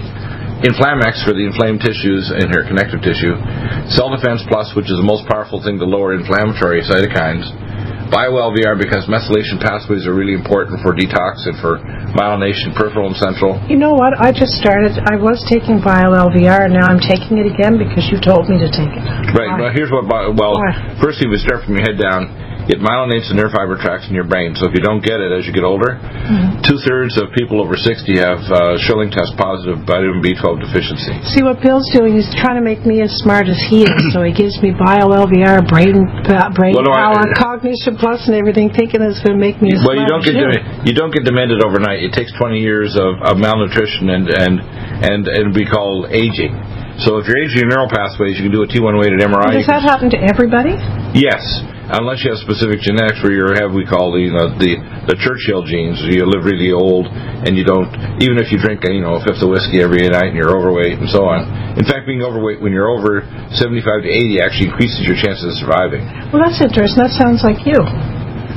[0.59, 3.31] Inflamex for the inflamed tissues in her connective tissue.
[3.95, 7.47] Cell Defense Plus, which is the most powerful thing to lower inflammatory cytokines.
[8.11, 11.77] BioLVR because methylation pathways are really important for detox and for
[12.11, 13.55] myelination, peripheral and central.
[13.69, 14.17] You know what?
[14.17, 14.97] I just started.
[15.07, 18.57] I was taking Bio LVR, and now I'm taking it again because you told me
[18.59, 19.05] to take it.
[19.31, 19.53] Right.
[19.61, 20.09] Well, here's what.
[20.09, 20.97] bi- Well, Why?
[20.99, 22.48] first you would start from your head down.
[22.69, 24.53] It myelinates the nerve fiber tracts in your brain.
[24.53, 25.97] So if you don't get it as you get older,
[26.29, 26.61] Mm-hmm.
[26.61, 31.09] two thirds of people over 60 have uh, Schilling test positive vitamin B12 deficiency.
[31.33, 32.13] See what Bill's doing?
[32.13, 33.97] He's trying to make me as smart as he is.
[34.13, 35.97] so he gives me Bio LVR, brain
[36.29, 39.57] uh, brain Well, no, I- power, cognition plus, and everything, thinking it's going to make
[39.57, 40.45] me as Well, you don't get you.
[40.53, 42.05] dem- you don't get demented overnight.
[42.05, 44.61] It takes 20 years of, of malnutrition and and
[45.01, 46.53] and and be called aging.
[47.01, 49.57] So if you're aging your neural pathways, you can do a T1 weighted MRI.
[49.57, 50.77] Does that happen to everybody?
[51.17, 51.41] Yes,
[51.97, 54.77] unless you have specific genetics where you have we call the you know, the
[55.09, 55.97] the Churchill genes.
[56.05, 57.89] You live really old and you don't
[58.21, 61.01] even if you drink you know a fifth of whiskey every night and you're overweight
[61.01, 61.49] and so on.
[61.77, 63.25] In fact, being overweight when you're over
[63.55, 66.05] 75 to 80 actually increases your chances of surviving.
[66.29, 66.99] Well, that's interesting.
[67.01, 67.79] That sounds like you.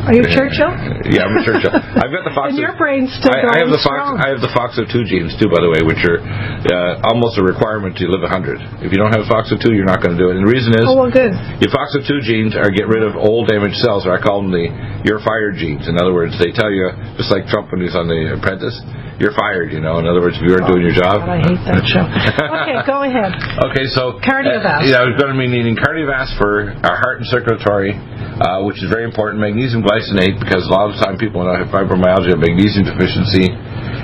[0.03, 0.75] Are you Churchill?
[1.07, 1.71] Yeah, I'm Churchill.
[2.03, 2.51] I've got the Fox.
[2.51, 2.67] And Fox.
[2.67, 3.95] your brain's still I, I have the Fox.
[3.95, 4.15] strong.
[4.19, 7.95] I have the FOXO2 genes too, by the way, which are uh, almost a requirement
[8.03, 8.83] to live 100.
[8.83, 10.39] If you don't have a FOXO2, you're not going to do it.
[10.39, 11.31] And the reason is Oh, well, good.
[11.63, 14.67] your FOXO2 genes are get rid of old damaged cells, or I call them the
[15.07, 15.87] you're fired genes.
[15.87, 18.75] In other words, they tell you just like Trump when he's on The Apprentice,
[19.23, 19.71] you're fired.
[19.71, 21.23] You know, in other words, if you aren't doing your job.
[21.23, 22.03] God, I hate that show.
[22.03, 23.31] Okay, go ahead.
[23.73, 24.83] Okay, so Cardiovasc.
[24.83, 28.83] Uh, yeah, we're going to be needing cardiovasc for our heart and circulatory, uh, which
[28.83, 29.39] is very important.
[29.39, 32.85] Magnesium glycinate because a lot of the time people when I have fibromyalgia, have magnesium
[32.89, 33.55] deficiency.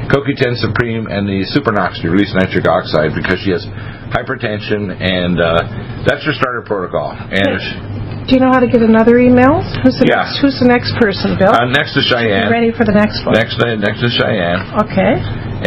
[0.08, 3.64] CoQ10 Supreme and the Supernox to release nitric oxide because she has
[4.08, 7.12] hypertension, and uh, that's her starter protocol.
[7.12, 9.60] And Do you know how to get another email?
[9.84, 10.24] Who's the Yeah.
[10.24, 10.40] next?
[10.40, 11.52] Who's the next person, Bill?
[11.52, 12.48] uh, next You Cheyenne.
[12.48, 13.36] ready for the next one?
[13.36, 14.64] Next, next is Cheyenne.
[14.88, 15.12] Okay.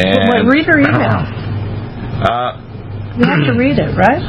[0.02, 1.22] And Well, read her email.
[2.26, 2.58] Uh,
[3.18, 4.22] You have to read it, right?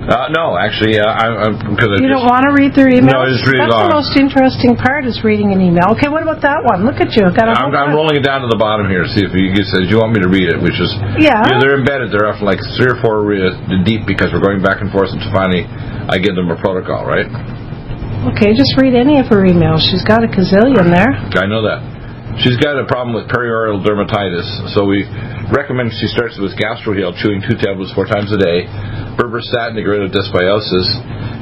[0.00, 3.20] Uh, no, actually, uh, I, I, because I You don't want to read their email?
[3.20, 3.92] No, it's really That's long.
[3.92, 5.92] the most interesting part is reading an email.
[5.96, 6.88] Okay, what about that one?
[6.88, 7.28] Look at you.
[7.36, 9.52] Got a I'm, I'm rolling it down to the bottom here to see if you
[9.60, 10.88] says you want me to read it, which is
[11.20, 11.44] Yeah.
[11.60, 12.08] they're embedded.
[12.16, 13.52] They're often like three or four uh,
[13.84, 15.68] deep because we're going back and forth until finally
[16.08, 17.28] I give them a protocol, right?
[18.32, 19.80] Okay, just read any of her emails.
[19.84, 21.12] She's got a gazillion there.
[21.40, 21.80] I know that.
[22.40, 25.02] She's got a problem with perioral dermatitis, so we
[25.52, 28.64] recommend she starts with GastroHeal, chewing two tablets four times a day,
[29.20, 30.88] Berberstatin to get rid of dysbiosis,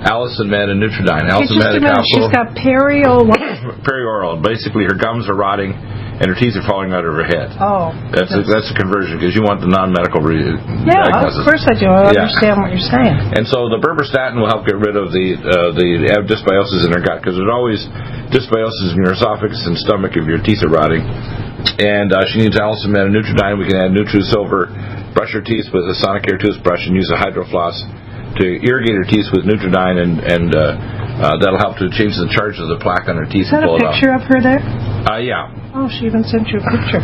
[0.02, 1.30] Allicin Med and Nutridyne.
[1.30, 2.02] Okay, Allicin just a Med.
[2.10, 3.22] She's got perio.
[3.86, 4.42] perioral.
[4.42, 5.70] Basically, her gums are rotting
[6.18, 7.54] and her teeth are falling out of her head.
[7.62, 7.94] Oh.
[8.10, 10.50] That's a, that's a conversion because you want the non-medical re-
[10.82, 11.38] Yeah, diagnosis.
[11.38, 11.86] of course I do.
[11.86, 12.26] I Yeah.
[12.26, 13.38] understand what you're saying.
[13.38, 16.98] And so the berberstatin will help get rid of the uh, the dysbiosis in her
[17.06, 17.86] gut because there's always
[18.34, 21.06] dysbiosis in your esophagus and stomach if your teeth are rotting.
[21.78, 23.54] And uh, she needs Allicin Med and Nutridyne.
[23.58, 25.07] We can add NutriSilver.
[25.18, 27.74] Brush her teeth with a Sonicare toothbrush and use a Hydrofloss
[28.38, 30.78] to irrigate her teeth with Nutridyne, and and uh,
[31.18, 33.66] uh, that'll help to change the charge of the plaque on her teeth Is that
[33.66, 34.62] and a pull it picture of her there?
[34.62, 37.02] Uh, yeah, Oh, she even sent you a picture.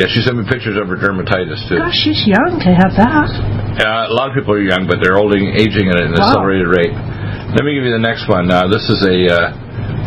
[0.00, 0.08] yeah.
[0.08, 1.76] She sent me pictures of her dermatitis too.
[1.84, 3.28] Gosh, she's young to have that.
[3.76, 6.32] Uh, a lot of people are young, but they're olding, aging at an Wow.
[6.32, 6.96] accelerated rate.
[6.96, 8.48] Let me give you the next one.
[8.48, 9.40] Uh, this is a, uh,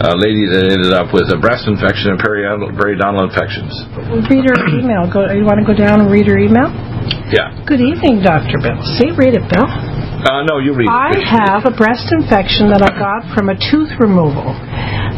[0.03, 3.71] a lady that ended up with a breast infection and periodontal, periodontal infections.
[4.27, 5.07] Read her email.
[5.07, 5.31] Go.
[5.31, 6.67] You want to go down and read her email?
[7.31, 7.55] Yeah.
[7.63, 8.59] Good evening, Dr.
[8.59, 8.75] Bill.
[8.99, 9.63] See, read it, Bill.
[10.23, 10.87] Uh, no, you read.
[10.87, 14.55] I have a breast infection that I got from a tooth removal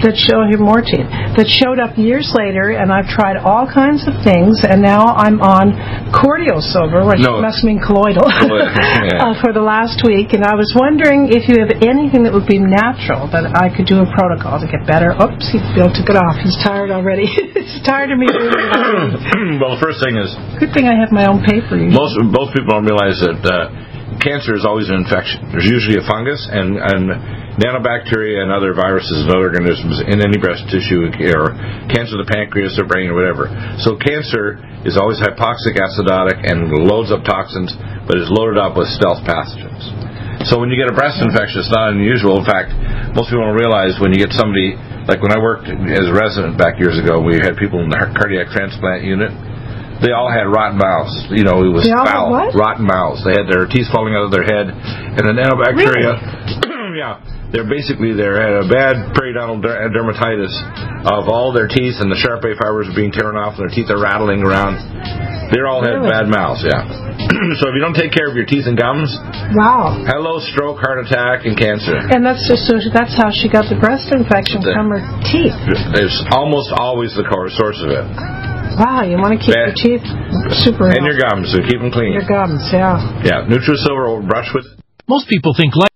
[0.01, 0.49] that showed
[0.85, 5.13] teeth that showed up years later, and I've tried all kinds of things, and now
[5.13, 5.77] I'm on
[6.09, 7.37] cordial silver, which No.
[7.41, 9.21] must mean colloidal, yeah.
[9.29, 10.33] uh, for the last week.
[10.33, 13.85] And I was wondering if you have anything that would be natural that I could
[13.85, 15.13] do a protocol to get better.
[15.15, 16.39] Oops, he Bill took it off.
[16.41, 17.27] He's tired already.
[17.55, 18.27] He's tired of me.
[19.61, 21.77] well, the first thing is Good thing I have my own paper.
[21.77, 21.93] usually.
[21.93, 23.69] most most people don't realize that uh,
[24.21, 25.51] cancer is always an infection.
[25.51, 27.03] There's usually a fungus and, and
[27.59, 31.55] nanobacteria and other viruses and other organisms in any breast tissue or
[31.87, 33.47] cancer of the pancreas or brain or whatever.
[33.83, 37.71] So cancer is always hypoxic acidotic and loads up toxins,
[38.05, 40.05] but is loaded up with stealth pathogens.
[40.51, 42.37] So when you get a breast infection, it's not unusual.
[42.37, 42.69] In fact,
[43.17, 46.59] most people don't realize when you get somebody, like when I worked as a resident
[46.59, 49.31] back years ago, we had people in the cardiac transplant unit.
[50.01, 51.13] They all had rotten mouths.
[51.31, 52.31] You know, it was They foul.
[52.51, 53.23] Rotten mouths.
[53.23, 56.19] They had their teeth falling out of their head, and the nanobacteria.
[56.99, 57.19] yeah,
[57.55, 60.51] they're basically they're had a bad periodontal der- uh, dermatitis
[61.07, 63.87] of all their teeth, and the Sharpey fibers are being torn off, and their teeth
[63.87, 64.75] are rattling around.
[65.55, 66.09] They're all had Really?
[66.11, 66.65] bad mouths.
[66.67, 66.83] Yeah.
[67.61, 69.07] so if you don't take care of your teeth and gums,
[69.55, 70.03] Wow.
[70.03, 71.95] hello, stroke, heart attack, and cancer.
[71.95, 75.55] And that's just so that's how she got the breast infection The- from her teeth.
[75.95, 78.03] There's almost always the core source of it,
[78.75, 79.71] Wow, you want to keep Bad.
[79.71, 80.05] your teeth
[80.67, 81.47] super and your gums.
[81.55, 82.11] So keep them clean.
[82.11, 82.99] your gums, yeah.
[83.23, 84.65] Yeah, Nutrisilver will brush with.
[85.07, 85.94] Most people think life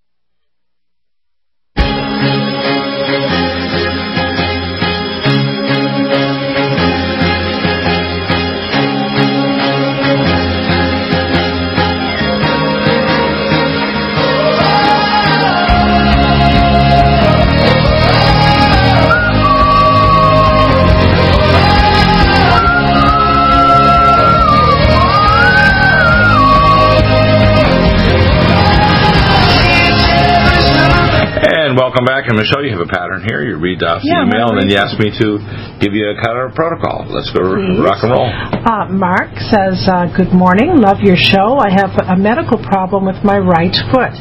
[32.40, 33.44] Michelle, you have a pattern here.
[33.44, 35.28] You read off the Yeah, I'm email, and then you ask me to
[35.84, 37.04] give you a kind of protocol.
[37.12, 37.84] Let's go Please.
[37.84, 38.32] rock and roll.
[38.32, 41.60] Uh, Mark says, uh, Good morning, love your show.
[41.60, 44.16] I have a medical problem with my right foot.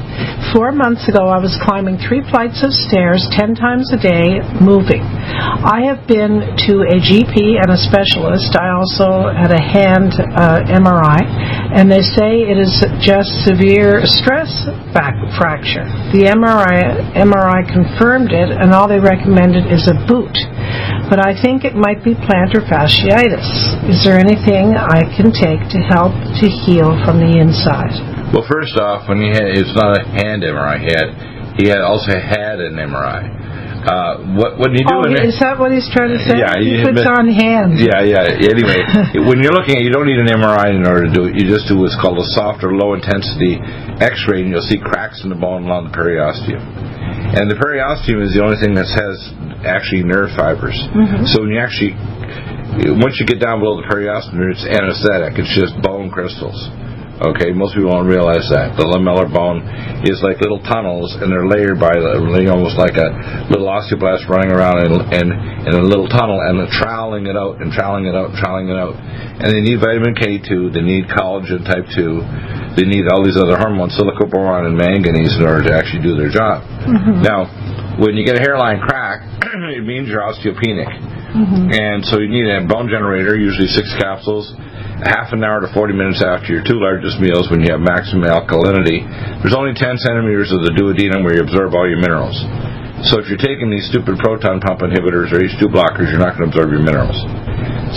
[0.54, 5.04] Four months ago, I was climbing three flights of stairs 10 times a day, moving.
[5.04, 8.56] I have been to a GP and a specialist.
[8.56, 11.20] I also had a hand uh, MRI,
[11.76, 12.72] and they say it is
[13.04, 14.48] just severe stress
[14.96, 15.84] back fracture.
[16.16, 20.32] The MRI, MRI confirmed it, and all they recommended is a boot.
[21.12, 23.84] But I think it might be plantar fasciitis.
[23.84, 28.17] Is there anything I can take to help to heal from the inside?
[28.32, 31.08] Well, first off, when he had, it's not a hand MRI he had,
[31.56, 33.48] he had also had an MRI.
[33.78, 36.36] Uh, what what do you do Oh, is that what he's trying to say?
[36.36, 37.78] Yeah, he puts but- on hands.
[37.80, 38.26] Yeah, yeah.
[38.26, 38.84] Anyway,
[39.26, 41.38] when you're looking at, you don't need an MRI in order to do it.
[41.38, 43.56] You just do what's called a soft or low intensity
[44.02, 46.60] X-ray, and you'll see cracks in the bone along the periosteum.
[47.38, 49.16] And the periosteum is the only thing that has
[49.64, 50.76] actually nerve fibers.
[51.32, 51.94] So when you actually,
[52.98, 55.38] once you get down below the periosteum, it's anesthetic.
[55.38, 56.58] It's just bone crystals.
[57.18, 59.66] Okay, most people don't realize that the lamellar bone
[60.06, 63.10] is like little tunnels, and they're layered by the- almost like a
[63.50, 65.26] little osteoblast running around in, in,
[65.66, 68.68] in a little tunnel and they're troweling it out and troweling it out and troweling
[68.68, 68.94] it out.
[68.94, 73.58] And they need vitamin K2, they need collagen type 2, they need all these other
[73.58, 76.62] hormones, silicoboron and manganese in order to actually do their job.
[76.86, 77.22] Mm-hmm.
[77.22, 77.50] Now,
[77.98, 79.26] when you get a hairline crack,
[79.74, 80.86] it means you're osteopenic.
[80.88, 81.74] Mm-hmm.
[81.74, 84.48] And so you need a bone generator, usually six capsules,
[85.04, 88.26] half an hour to 40 minutes after your two largest meals when you have maximum
[88.26, 89.06] alkalinity.
[89.42, 92.34] There's only 10 centimeters of the duodenum where you absorb all your minerals.
[93.06, 96.50] So if you're taking these stupid proton pump inhibitors or H2 blockers, you're not going
[96.50, 97.14] to absorb your minerals.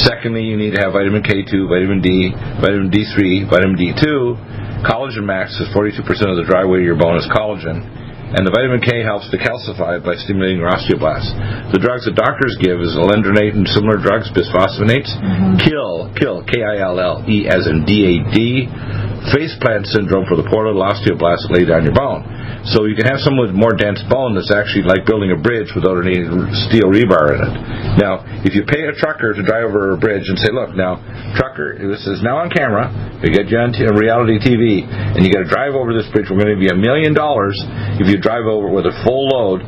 [0.06, 2.30] Secondly, you need to have vitamin K2, vitamin D,
[2.62, 4.86] vitamin D3, vitamin D2.
[4.86, 8.01] Collagen Max is 42% of the dry weight of your bone is collagen.
[8.32, 11.36] And the vitamin K helps to calcify it by stimulating your osteoblasts.
[11.76, 15.12] The drugs that doctors give is alendronate and similar drugs, bisphosphonates.
[15.20, 15.60] Mm-hmm.
[15.68, 19.11] Kill, kill, K-I-L-L-E as in D-A-D.
[19.30, 22.26] Faceplant syndrome for the portal osteoblasts lay down your bone.
[22.74, 25.74] So you can have someone with more dense bone that's actually like building a bridge
[25.74, 26.22] without any
[26.70, 27.54] steel rebar in it.
[27.98, 31.02] Now, if you pay a trucker to drive over a bridge and say, look, now,
[31.34, 32.90] trucker, this is now on camera,
[33.22, 36.30] we get you on t- reality TV, and you got to drive over this bridge,
[36.30, 37.58] we're going to give you a million dollars
[37.98, 39.66] if you drive over with a full load.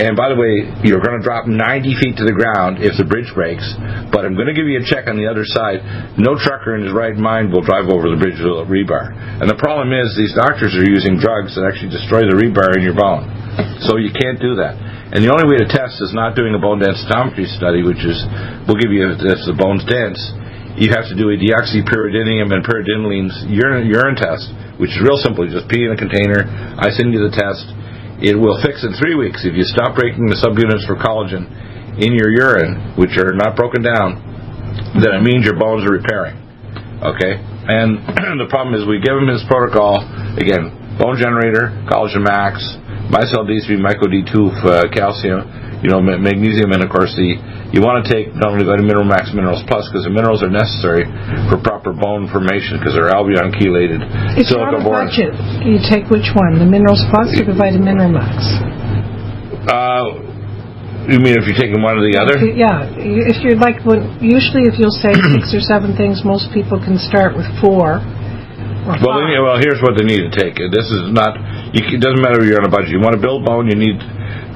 [0.00, 1.58] And by the way, you're going to drop 90
[2.00, 3.66] feet to the ground if the bridge breaks,
[4.08, 6.16] but I'm going to give you a check on the other side.
[6.16, 9.14] No trucker in his right mind will drive over the bridge with a rebar.
[9.38, 12.82] And the problem is these doctors are using drugs that actually destroy the rebar in
[12.82, 13.30] your bone.
[13.86, 14.74] So you can't do that.
[15.14, 18.18] And the only way to test is not doing a bone densitometry study, which is,
[18.66, 20.18] we'll give you if the bone's dense,
[20.78, 25.42] you have to do a deoxypyridinoline and pyridinoline urine, urine test, which is real simple.
[25.42, 26.46] You just pee in a container.
[26.78, 27.66] I send you the test.
[28.22, 31.48] It will fix in three weeks if you stop breaking the subunits for collagen
[31.98, 34.22] in your urine, which are not broken down.
[34.94, 36.49] Then it means your bones are repairing.
[37.00, 37.96] Okay, and
[38.44, 40.04] the problem is we give him his protocol
[40.36, 40.68] again:
[41.00, 42.60] bone generator, collagen max,
[43.08, 47.40] MyCell D3, myco D2 uh, calcium, you know, magnesium, and of course the
[47.72, 50.50] you want to take not only vitamin mineral max minerals plus because the minerals are
[50.50, 51.06] necessary
[51.48, 54.02] for proper bone formation because they're albion chelated
[54.34, 55.32] It's on a budget.
[55.62, 58.36] You take which one, the Minerals Plus or the Vitamin Mineral Max?
[59.70, 60.29] Uh,
[61.12, 62.38] you mean if you're taking one or the other?
[62.44, 66.78] Yeah, if you're like, when- usually if you'll say six or seven things, most people
[66.78, 69.44] can start with four or Well, they, five.
[69.44, 70.56] well, here's what they need to take.
[70.56, 71.36] This is not.
[71.74, 72.90] You, it doesn't matter if you're on a budget.
[72.94, 73.68] You want to build bone.
[73.68, 73.98] You need.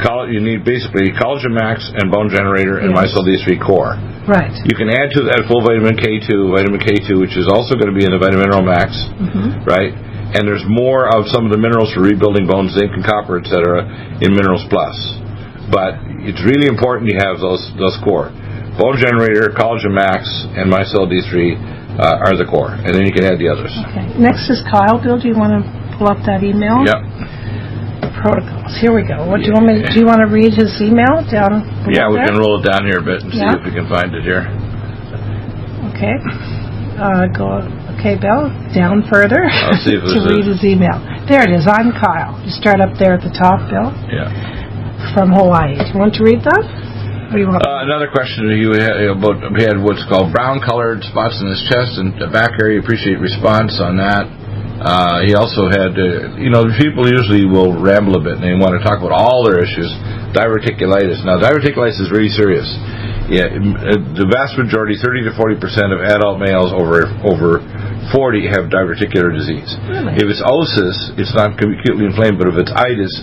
[0.03, 3.13] coll- You need basically collagen max and bone generator and Yes.
[3.15, 3.95] MyCell D3 core.
[4.27, 4.51] Right.
[4.65, 7.97] You can add to that full vitamin K2, vitamin K2, which is also going to
[7.97, 8.91] be in the vitamin mineral max,
[9.21, 9.63] Mm-hmm.
[9.69, 9.93] right?
[10.35, 13.87] And there's more of some of the minerals for rebuilding bones, zinc and copper, etc.,
[14.25, 14.97] in Minerals Plus.
[15.71, 15.95] But
[16.27, 18.33] it's really important you have those those core.
[18.75, 20.27] Bone generator, collagen max,
[20.59, 21.31] and MyCell D3
[21.95, 23.71] uh, are the core, and then you can add the others.
[23.93, 24.03] Okay.
[24.19, 24.99] Next is Kyle.
[24.99, 25.63] Bill, do you want to
[25.95, 26.83] pull up that email?
[26.83, 26.99] Yep.
[28.19, 28.75] Protocols.
[28.83, 29.29] Here we go.
[29.31, 29.85] What do you want me?
[29.85, 31.63] Do you want to read his email down?
[31.87, 32.33] Yeah, we there?
[32.33, 33.55] can roll it down here a bit and see Yeah.
[33.55, 34.49] if we can find it here.
[35.95, 36.17] Okay.
[36.99, 37.63] Uh, go.
[38.01, 38.51] Okay, Bill.
[38.75, 39.45] Down further.
[39.47, 40.99] I'll see if to read his email.
[41.31, 41.69] There it is.
[41.71, 42.35] I'm Kyle.
[42.43, 44.29] You start up there at the top, Bill, Yeah.
[45.13, 45.77] From Hawaii.
[45.77, 46.65] Do you want to read that?
[47.33, 47.67] Or you want?
[47.67, 51.51] Uh, another question to you had about he had what's called brown colored spots in
[51.51, 52.81] his chest and back area.
[52.81, 54.31] Appreciate response on that.
[54.75, 58.59] Uh, he also had, uh, you know, people usually will ramble a bit and they
[58.59, 59.87] want to talk about all their issues.
[60.35, 61.23] Diverticulitis.
[61.23, 62.67] Now, diverticulitis is really serious.
[63.31, 67.65] Yeah, uh, the vast majority, 30 to 40 percent of adult males over over
[68.13, 69.71] 40 have diverticular disease.
[69.89, 70.21] Really?
[70.21, 73.15] If it's osis, it's not acutely inflamed, but if it's itis,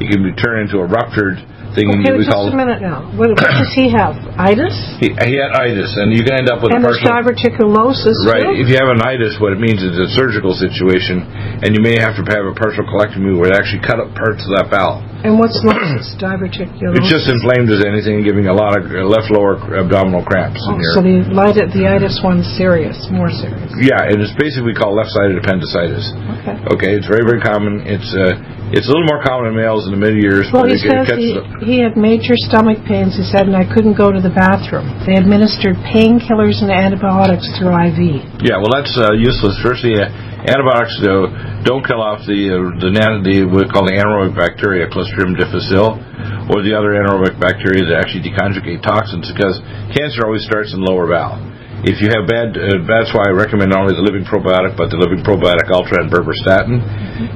[0.00, 1.38] it can be turned into a ruptured
[1.78, 1.86] thing.
[2.02, 3.06] okay, we just call a minute now.
[3.14, 4.18] What, what does he have?
[4.34, 4.74] Itis?
[4.98, 7.38] he, he had itis, and you can end up with And a there's partial.
[7.38, 8.42] diverticulosis Right.
[8.42, 8.58] too?
[8.58, 11.22] If you have an itis, what it means is a surgical situation,
[11.62, 14.42] and you may have to have a partial colectomy where they actually cut up parts
[14.42, 15.06] of that bowel.
[15.22, 16.14] And what's losis?
[16.18, 16.98] Diverticulosis.
[16.98, 20.58] It's just inflamed as anything, giving a lot of uh, left lower abdominal cramps.
[20.66, 23.70] Oh, in your, so the, light- the itis one's serious, more serious.
[23.82, 26.06] yeah, and it's basically called left-sided appendicitis.
[26.42, 26.54] Okay.
[26.74, 27.82] Okay, it's very very common.
[27.86, 28.38] It's uh,
[28.70, 30.86] it's a little more common in males in the mid years, Well, but he it,
[30.86, 31.46] it says catches he, up.
[31.68, 34.88] He had major stomach pains, he said, and I couldn't go to the bathroom.
[35.04, 38.40] They administered painkillers and antibiotics through IV.
[38.40, 39.60] Yeah, well, that's uh, useless.
[39.60, 40.08] Firstly, uh,
[40.48, 42.88] antibiotics uh, don't kill off the uh, the,
[43.20, 46.00] the we call the anaerobic bacteria, Clostridium difficile,
[46.48, 49.28] or the other anaerobic bacteria that actually deconjugate toxins.
[49.28, 49.60] Because
[49.92, 51.47] cancer always starts in lower bowel.
[51.86, 54.90] If you have bad, uh, that's why I recommend not only the living probiotic, but
[54.90, 56.74] the living probiotic ultra and berberstatin,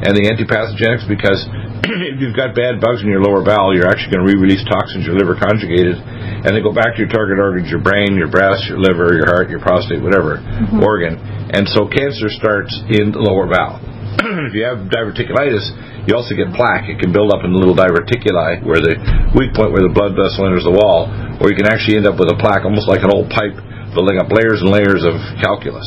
[0.02, 1.06] and the antipathogenics.
[1.06, 1.46] Because
[2.10, 5.06] if you've got bad bugs in your lower bowel, you're actually going to re-release toxins,
[5.06, 8.66] your liver conjugated, and they go back to your target organs, your brain, your breast,
[8.66, 10.42] your liver, your heart, your prostate, whatever
[10.82, 11.22] organ.
[11.54, 13.78] And so cancer starts in the lower bowel.
[14.50, 15.70] if you have diverticulitis,
[16.10, 16.90] you also get plaque.
[16.90, 18.98] It can build up in the little diverticuli, where the
[19.38, 21.06] weak point where the blood vessel enters the wall,
[21.38, 23.54] or you can actually end up with a plaque, almost like an old pipe,
[23.94, 25.86] building up layers and layers of calculus.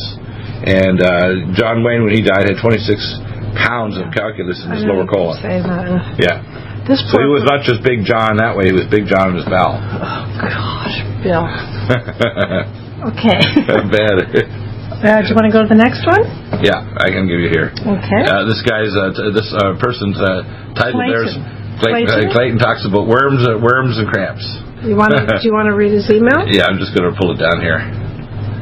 [0.66, 5.06] And uh, John Wayne, when he died, had 26 pounds of calculus in his lower
[5.06, 5.38] colon.
[6.18, 6.41] Yeah.
[6.88, 9.41] This So he was not just Big John that way; he was Big John in
[9.41, 9.82] his bowel.
[9.82, 10.95] Oh, gosh,
[11.26, 11.45] Bill.
[13.06, 13.38] Okay.
[13.93, 14.18] Bad.
[14.97, 16.26] Uh, do you want to go to the next one?
[16.66, 17.70] yeah, I can give you here.
[17.76, 18.22] Okay.
[18.26, 20.41] Uh, this guy's uh, t- this uh, person's uh,
[20.74, 21.14] title Clayton.
[21.14, 21.34] there's
[21.86, 22.30] Clayton, Clayton?
[22.32, 24.41] uh, Clayton talks about worms, uh, worms and cramps.
[24.86, 25.25] You want to?
[25.41, 26.45] do you want to read his email?
[26.47, 27.81] Yeah, I'm just going to pull it down here.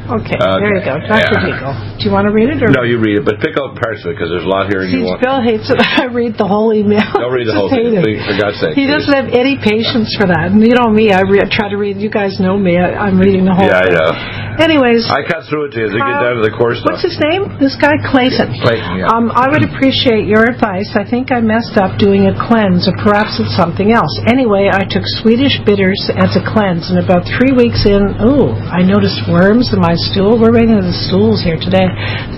[0.04, 0.36] Okay.
[0.36, 1.16] Okay, There you go, Dr.
[1.16, 1.48] yeah.
[1.48, 1.72] Deagle.
[1.96, 2.68] Do you want to read it or?
[2.68, 4.84] No, you read it, but pick out parts of it because there's a lot here,
[4.84, 5.24] and See, you want.
[5.24, 5.80] Bill hates it.
[5.80, 7.00] I read the whole email.
[7.16, 8.04] Don't read the whole just thing, hate it.
[8.04, 8.76] please, for God's sake.
[8.76, 8.92] He please.
[9.00, 10.52] doesn't have any patience for that.
[10.52, 11.96] And you know me, I re- try to read.
[11.96, 12.76] You guys know me.
[12.76, 13.64] I, I'm reading the whole.
[13.64, 13.96] Yeah, I thing.
[13.96, 14.12] know.
[14.60, 16.94] Anyways, I cut through it to you to get Kyle, down to the core stuff.
[16.94, 17.58] what's his name?
[17.58, 18.62] This guy Clayton.
[18.62, 19.10] Clayton, yeah.
[19.10, 20.94] Um, I would appreciate your advice.
[20.94, 24.14] I think I messed up doing a cleanse, or perhaps it's something else.
[24.30, 28.86] Anyway, I took Swedish bitters as a cleanse, and about three weeks in, ooh, I
[28.86, 30.38] noticed worms in my stool.
[30.38, 31.90] We're reading the stools here today.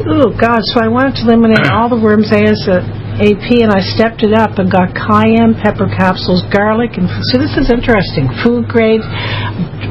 [0.09, 0.65] Ooh, God!
[0.73, 4.35] So I wanted to eliminate all the worms as a AP, and I stepped it
[4.37, 8.29] up and got cayenne pepper capsules, garlic, and see, this is interesting.
[8.45, 9.01] Food grade.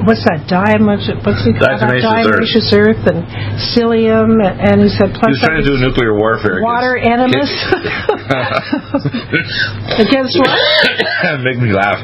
[0.05, 0.45] What's that?
[0.45, 1.09] Diamonds?
[1.25, 1.81] What's it called?
[1.81, 2.85] Diatomaceous earth.
[2.85, 3.25] Earth and
[3.73, 6.61] psyllium, and he said He plus was trying to do nuclear warfare.
[6.61, 7.49] water enemas
[9.97, 10.53] against what?
[11.41, 11.97] Make me laugh.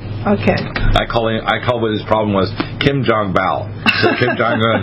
[0.20, 0.60] Okay.
[1.00, 1.40] I call him.
[1.48, 2.52] I call what his problem was
[2.84, 3.72] Kim Jong Bao.
[4.04, 4.80] So Kim Jong Un.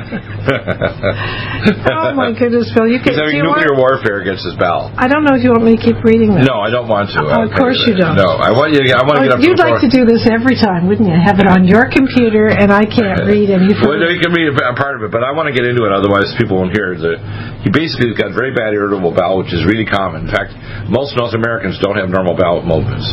[1.87, 2.87] Oh my goodness, Bill!
[2.87, 3.13] You can.
[3.13, 4.93] He's having nuclear want, warfare against his Bao.
[4.95, 6.47] I don't know if you want me to keep reading this.
[6.47, 7.19] No, I don't want to.
[7.21, 8.15] Oh, of course you don't.
[8.15, 8.81] No, I want you.
[8.81, 9.39] To, I want to get up.
[9.41, 11.17] Oh, You'd like to do this every time, wouldn't you?
[11.17, 13.83] Have it on your computer, and I can't read anything.
[13.83, 15.83] Well, no, you can read a part of it, but I want to get into
[15.83, 15.91] it.
[15.91, 16.95] Otherwise, people won't hear.
[16.95, 17.19] The,
[17.65, 20.29] he basically has got very bad irritable bowel, which is really common.
[20.29, 20.55] In fact,
[20.87, 23.05] most North Americans don't have normal bowel movements.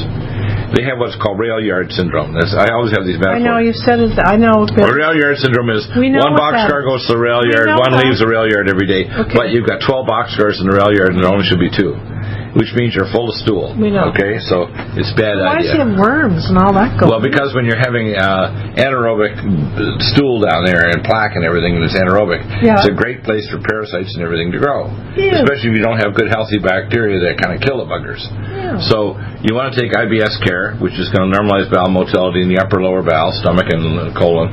[0.75, 2.35] They have what's called rail yard syndrome.
[2.35, 4.19] That's, I always have these I know you said it.
[4.19, 4.67] I know.
[4.67, 8.03] Well, rail yard syndrome is one boxcar goes to the rail yard, one that.
[8.03, 9.35] leaves the rail yard every day, Okay.
[9.39, 11.95] but you've got 12 boxcars in the rail yard and there only should be two,
[12.55, 13.75] which means you're full of stool.
[13.75, 14.11] We know.
[14.15, 15.73] Okay, so it's bad why idea.
[15.75, 17.11] he have worms and all that going?
[17.11, 19.35] Well, because when you're having uh, anaerobic
[20.15, 22.79] stool down there and plaque and everything, and it's anaerobic, Yeah.
[22.79, 24.87] it's a great place for parasites and everything to grow.
[25.19, 25.35] Ew.
[25.35, 28.23] Especially if you don't have good healthy bacteria that kind of kill the buggers.
[28.91, 32.49] So you want to take IBS care, which is going to normalize bowel motility in
[32.49, 33.85] the upper lower bowel, stomach, and
[34.17, 34.51] colon.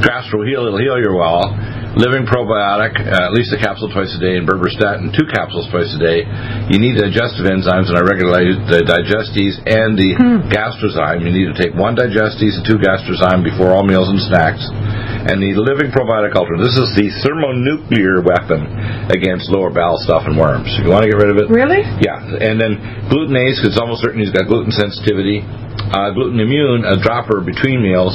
[0.00, 1.52] Fast will heal; it'll heal your well.
[1.98, 5.90] Living probiotic, uh, at least a capsule twice a day, and berberstatin, two capsules twice
[5.90, 6.22] a day.
[6.70, 10.14] You need the digestive enzymes, and I regulate the digestes and the
[10.54, 11.26] gastrozyme.
[11.26, 14.62] You need to take one digestes and two gastrozyme before all meals and snacks.
[15.20, 16.56] And the living probiotic ultra.
[16.56, 18.64] This is the thermonuclear weapon
[19.12, 20.68] against lower bowel stuff and worms.
[20.80, 21.84] If you want to get rid of it, really?
[22.00, 22.80] yeah, and then
[23.12, 25.44] glutenase, 'cause it's almost certain he's got gluten sensitivity.
[25.90, 28.14] Uh, gluten immune, a dropper between meals,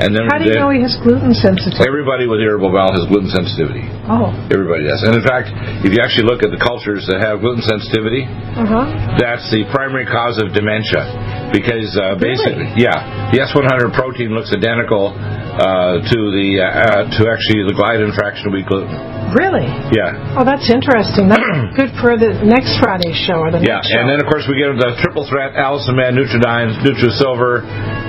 [0.00, 1.84] and then How do you know he has gluten sensitivity?
[1.84, 3.84] everybody with irritable bowel has gluten sensitivity.
[4.08, 5.02] Oh, Everybody does.
[5.04, 5.52] And in fact,
[5.84, 8.84] if you actually look at the cultures that have gluten sensitivity, uh huh.
[9.20, 11.50] that's the primary cause of dementia.
[11.52, 17.20] Because uh, basically, yeah, the S100 protein looks identical uh, to the uh, uh, to
[17.30, 18.90] actually the gliadin fraction of wheat gluten.
[19.36, 19.68] Really?
[19.94, 21.30] Yeah, Oh, that's interesting.
[21.30, 21.44] That's
[21.78, 23.98] good for the next Friday's show or the Yeah, next show.
[24.02, 27.62] and then of course we get the triple threat: Allison Man, Nutriodine, NutriSilver,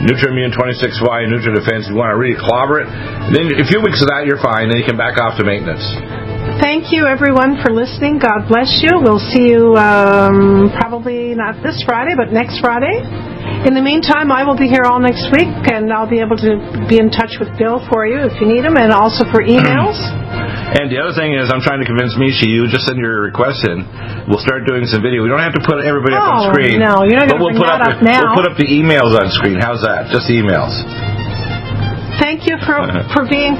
[0.08, 1.90] NutriImmune 26Y, and NutriDefense.
[1.92, 2.90] You want to really clobber it.
[3.36, 4.70] Then a few weeks of that, you're fine.
[4.74, 5.84] Then you can back off to maintenance.
[6.58, 8.18] Thank you, everyone, for listening.
[8.18, 8.98] God bless you.
[8.98, 12.98] We'll see you um, probably not this Friday, but next Friday.
[13.62, 16.58] In the meantime, I will be here all next week, and I'll be able to
[16.90, 19.98] be in touch with Bill for you if you need him, and also for emails.
[20.72, 22.48] And the other thing is, I'm trying to convince Misha.
[22.48, 23.84] You just send your requests in.
[24.32, 25.20] We'll start doing some video.
[25.20, 26.80] We don't have to put everybody up on Oh, screen.
[26.80, 28.32] no, you're not gonna we'll put that up, up now.
[28.32, 29.60] We'll put up the emails on screen.
[29.60, 30.08] How's that?
[30.16, 30.72] Just the emails.
[32.24, 32.80] Thank you for,
[33.12, 33.60] for being